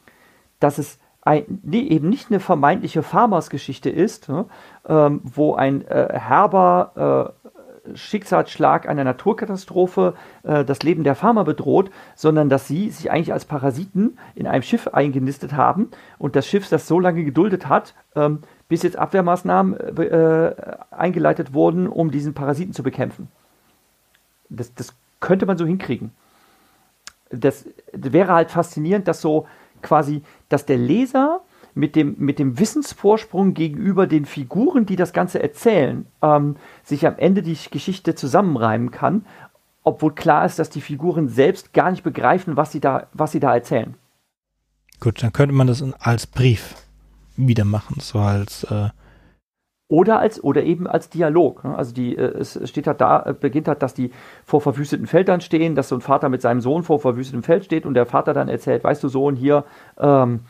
[0.59, 4.47] dass es ein, nee, eben nicht eine vermeintliche Farmers-Geschichte ist, ne,
[4.89, 7.51] ähm, wo ein äh, herber äh,
[7.95, 13.45] Schicksalsschlag einer Naturkatastrophe äh, das Leben der Farmer bedroht, sondern dass sie sich eigentlich als
[13.45, 18.41] Parasiten in einem Schiff eingenistet haben und das Schiff das so lange geduldet hat, ähm,
[18.68, 20.55] bis jetzt Abwehrmaßnahmen äh,
[20.91, 23.28] eingeleitet wurden, um diesen Parasiten zu bekämpfen.
[24.49, 26.12] Das, das könnte man so hinkriegen.
[27.31, 29.47] Das, das wäre halt faszinierend, dass so
[29.83, 31.41] quasi, dass der Leser
[31.75, 37.16] mit dem, mit dem Wissensvorsprung gegenüber den Figuren, die das Ganze erzählen, ähm, sich am
[37.18, 39.25] Ende die Geschichte zusammenreimen kann,
[39.83, 43.41] obwohl klar ist, dass die Figuren selbst gar nicht begreifen, was sie da, was sie
[43.41, 43.95] da erzählen.
[45.01, 46.75] Gut, dann könnte man das als Brief
[47.37, 48.91] wieder machen, so als äh
[49.91, 51.64] oder als oder eben als Dialog.
[51.64, 51.77] Ne?
[51.77, 54.12] Also die, äh, es steht halt da, äh, beginnt halt, dass die
[54.45, 57.85] vor verwüsteten Feldern stehen, dass so ein Vater mit seinem Sohn vor verwüstetem Feld steht
[57.87, 59.64] und der Vater dann erzählt, weißt du, Sohn, hier,
[59.99, 60.41] ähm,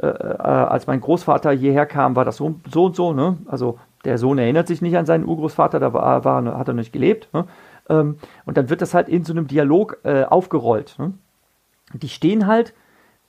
[0.00, 3.12] äh, äh, als mein Großvater hierher kam, war das so, so und so.
[3.12, 3.38] Ne?
[3.46, 6.92] Also der Sohn erinnert sich nicht an seinen Urgroßvater, da war, war, hat er nicht
[6.92, 7.28] gelebt.
[7.32, 7.46] Ne?
[7.88, 10.96] Ähm, und dann wird das halt in so einem Dialog äh, aufgerollt.
[10.98, 11.14] Ne?
[11.94, 12.74] Die stehen halt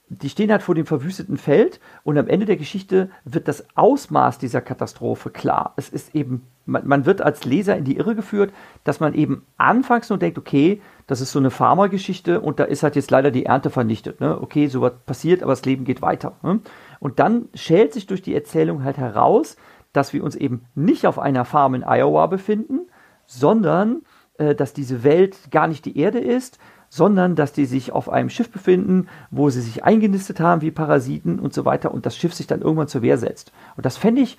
[0.10, 4.40] die stehen halt vor dem verwüsteten Feld und am Ende der Geschichte wird das Ausmaß
[4.40, 5.74] dieser Katastrophe klar.
[5.76, 8.54] Es ist eben, man, man, wird als Leser in die Irre geführt,
[8.84, 12.84] dass man eben anfangs nur denkt, okay, das ist so eine Pharma-Geschichte und da ist
[12.84, 14.20] halt jetzt leider die Ernte vernichtet.
[14.20, 14.40] Ne?
[14.40, 16.34] Okay, sowas passiert, aber das Leben geht weiter.
[16.44, 16.60] Ne?
[17.00, 19.56] Und dann schält sich durch die Erzählung halt heraus,
[19.94, 22.82] dass wir uns eben nicht auf einer Farm in Iowa befinden,
[23.26, 24.02] sondern
[24.38, 26.60] äh, dass diese Welt gar nicht die Erde ist,
[26.90, 31.40] sondern dass die sich auf einem Schiff befinden, wo sie sich eingenistet haben wie Parasiten
[31.40, 33.52] und so weiter und das Schiff sich dann irgendwann zur Wehr setzt.
[33.76, 34.38] Und das fände ich,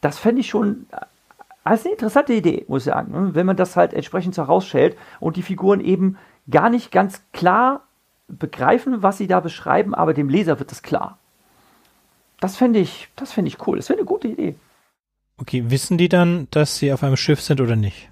[0.00, 0.86] das fände ich schon
[1.64, 3.34] als eine interessante Idee, muss ich sagen, ne?
[3.34, 6.16] wenn man das halt entsprechend so herausschält und die Figuren eben
[6.50, 7.86] gar nicht ganz klar
[8.28, 11.18] begreifen, was sie da beschreiben, aber dem Leser wird das klar.
[12.40, 13.76] Das fände ich, das fände ich cool.
[13.76, 14.56] Das wäre eine gute Idee.
[15.36, 18.10] Okay, wissen die dann, dass sie auf einem Schiff sind oder nicht?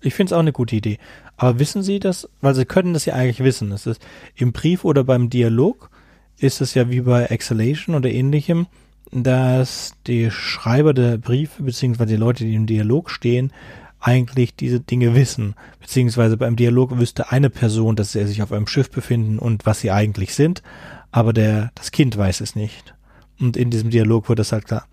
[0.00, 0.98] Ich finde es auch eine gute Idee.
[1.36, 2.28] Aber wissen Sie das?
[2.40, 3.72] Weil Sie können das ja eigentlich wissen.
[3.72, 4.04] Es ist
[4.36, 5.90] im Brief oder beim Dialog
[6.38, 8.66] ist es ja wie bei Exhalation oder ähnlichem,
[9.12, 13.52] dass die Schreiber der Briefe beziehungsweise die Leute, die im Dialog stehen,
[14.00, 15.54] eigentlich diese Dinge wissen.
[15.80, 19.80] Beziehungsweise beim Dialog wüsste eine Person, dass sie sich auf einem Schiff befinden und was
[19.80, 20.62] sie eigentlich sind,
[21.10, 22.94] aber der, das Kind weiß es nicht.
[23.40, 24.86] Und in diesem Dialog wird das halt klar.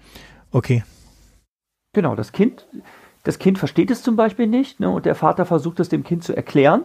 [0.52, 0.84] Okay.
[1.94, 2.68] Genau, das Kind,
[3.24, 6.24] das Kind versteht es zum Beispiel nicht ne, und der Vater versucht es dem Kind
[6.24, 6.84] zu erklären.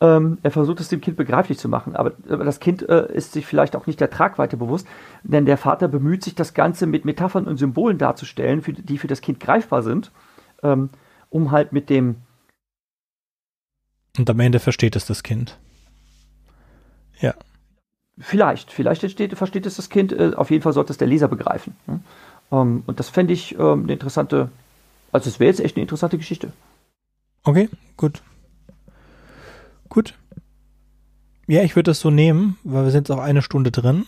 [0.00, 3.32] Ähm, er versucht es dem Kind begreiflich zu machen, aber, aber das Kind äh, ist
[3.32, 4.86] sich vielleicht auch nicht der Tragweite bewusst,
[5.22, 9.06] denn der Vater bemüht sich, das Ganze mit Metaphern und Symbolen darzustellen, für, die für
[9.06, 10.10] das Kind greifbar sind,
[10.62, 10.90] ähm,
[11.30, 12.16] um halt mit dem.
[14.18, 15.58] Und am Ende versteht es das Kind.
[17.20, 17.34] Ja.
[18.18, 21.28] Vielleicht, vielleicht entsteht, versteht es das Kind, äh, auf jeden Fall sollte es der Leser
[21.28, 21.76] begreifen.
[21.86, 22.00] Ne?
[22.52, 24.50] Ähm, und das fände ich ähm, eine interessante
[25.14, 26.52] also es wäre jetzt echt eine interessante Geschichte.
[27.44, 28.20] Okay, gut.
[29.94, 30.18] Gut.
[31.46, 34.06] Ja, ich würde das so nehmen, weil wir sind jetzt auch eine Stunde drin.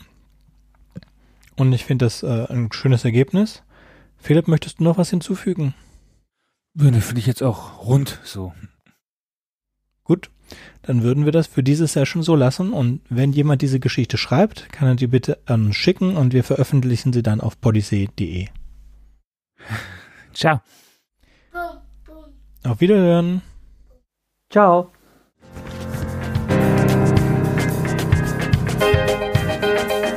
[1.55, 3.63] Und ich finde das äh, ein schönes Ergebnis.
[4.17, 5.75] Philipp, möchtest du noch was hinzufügen?
[6.75, 8.53] Würde finde ich jetzt auch rund so.
[10.03, 10.31] Gut,
[10.83, 14.73] dann würden wir das für diese Session so lassen und wenn jemand diese Geschichte schreibt,
[14.73, 18.49] kann er die bitte an uns schicken und wir veröffentlichen sie dann auf podyssee.de.
[20.35, 20.61] Ciao.
[22.65, 23.43] Auf Wiederhören.
[24.51, 24.91] Ciao.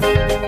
[0.00, 0.47] thank you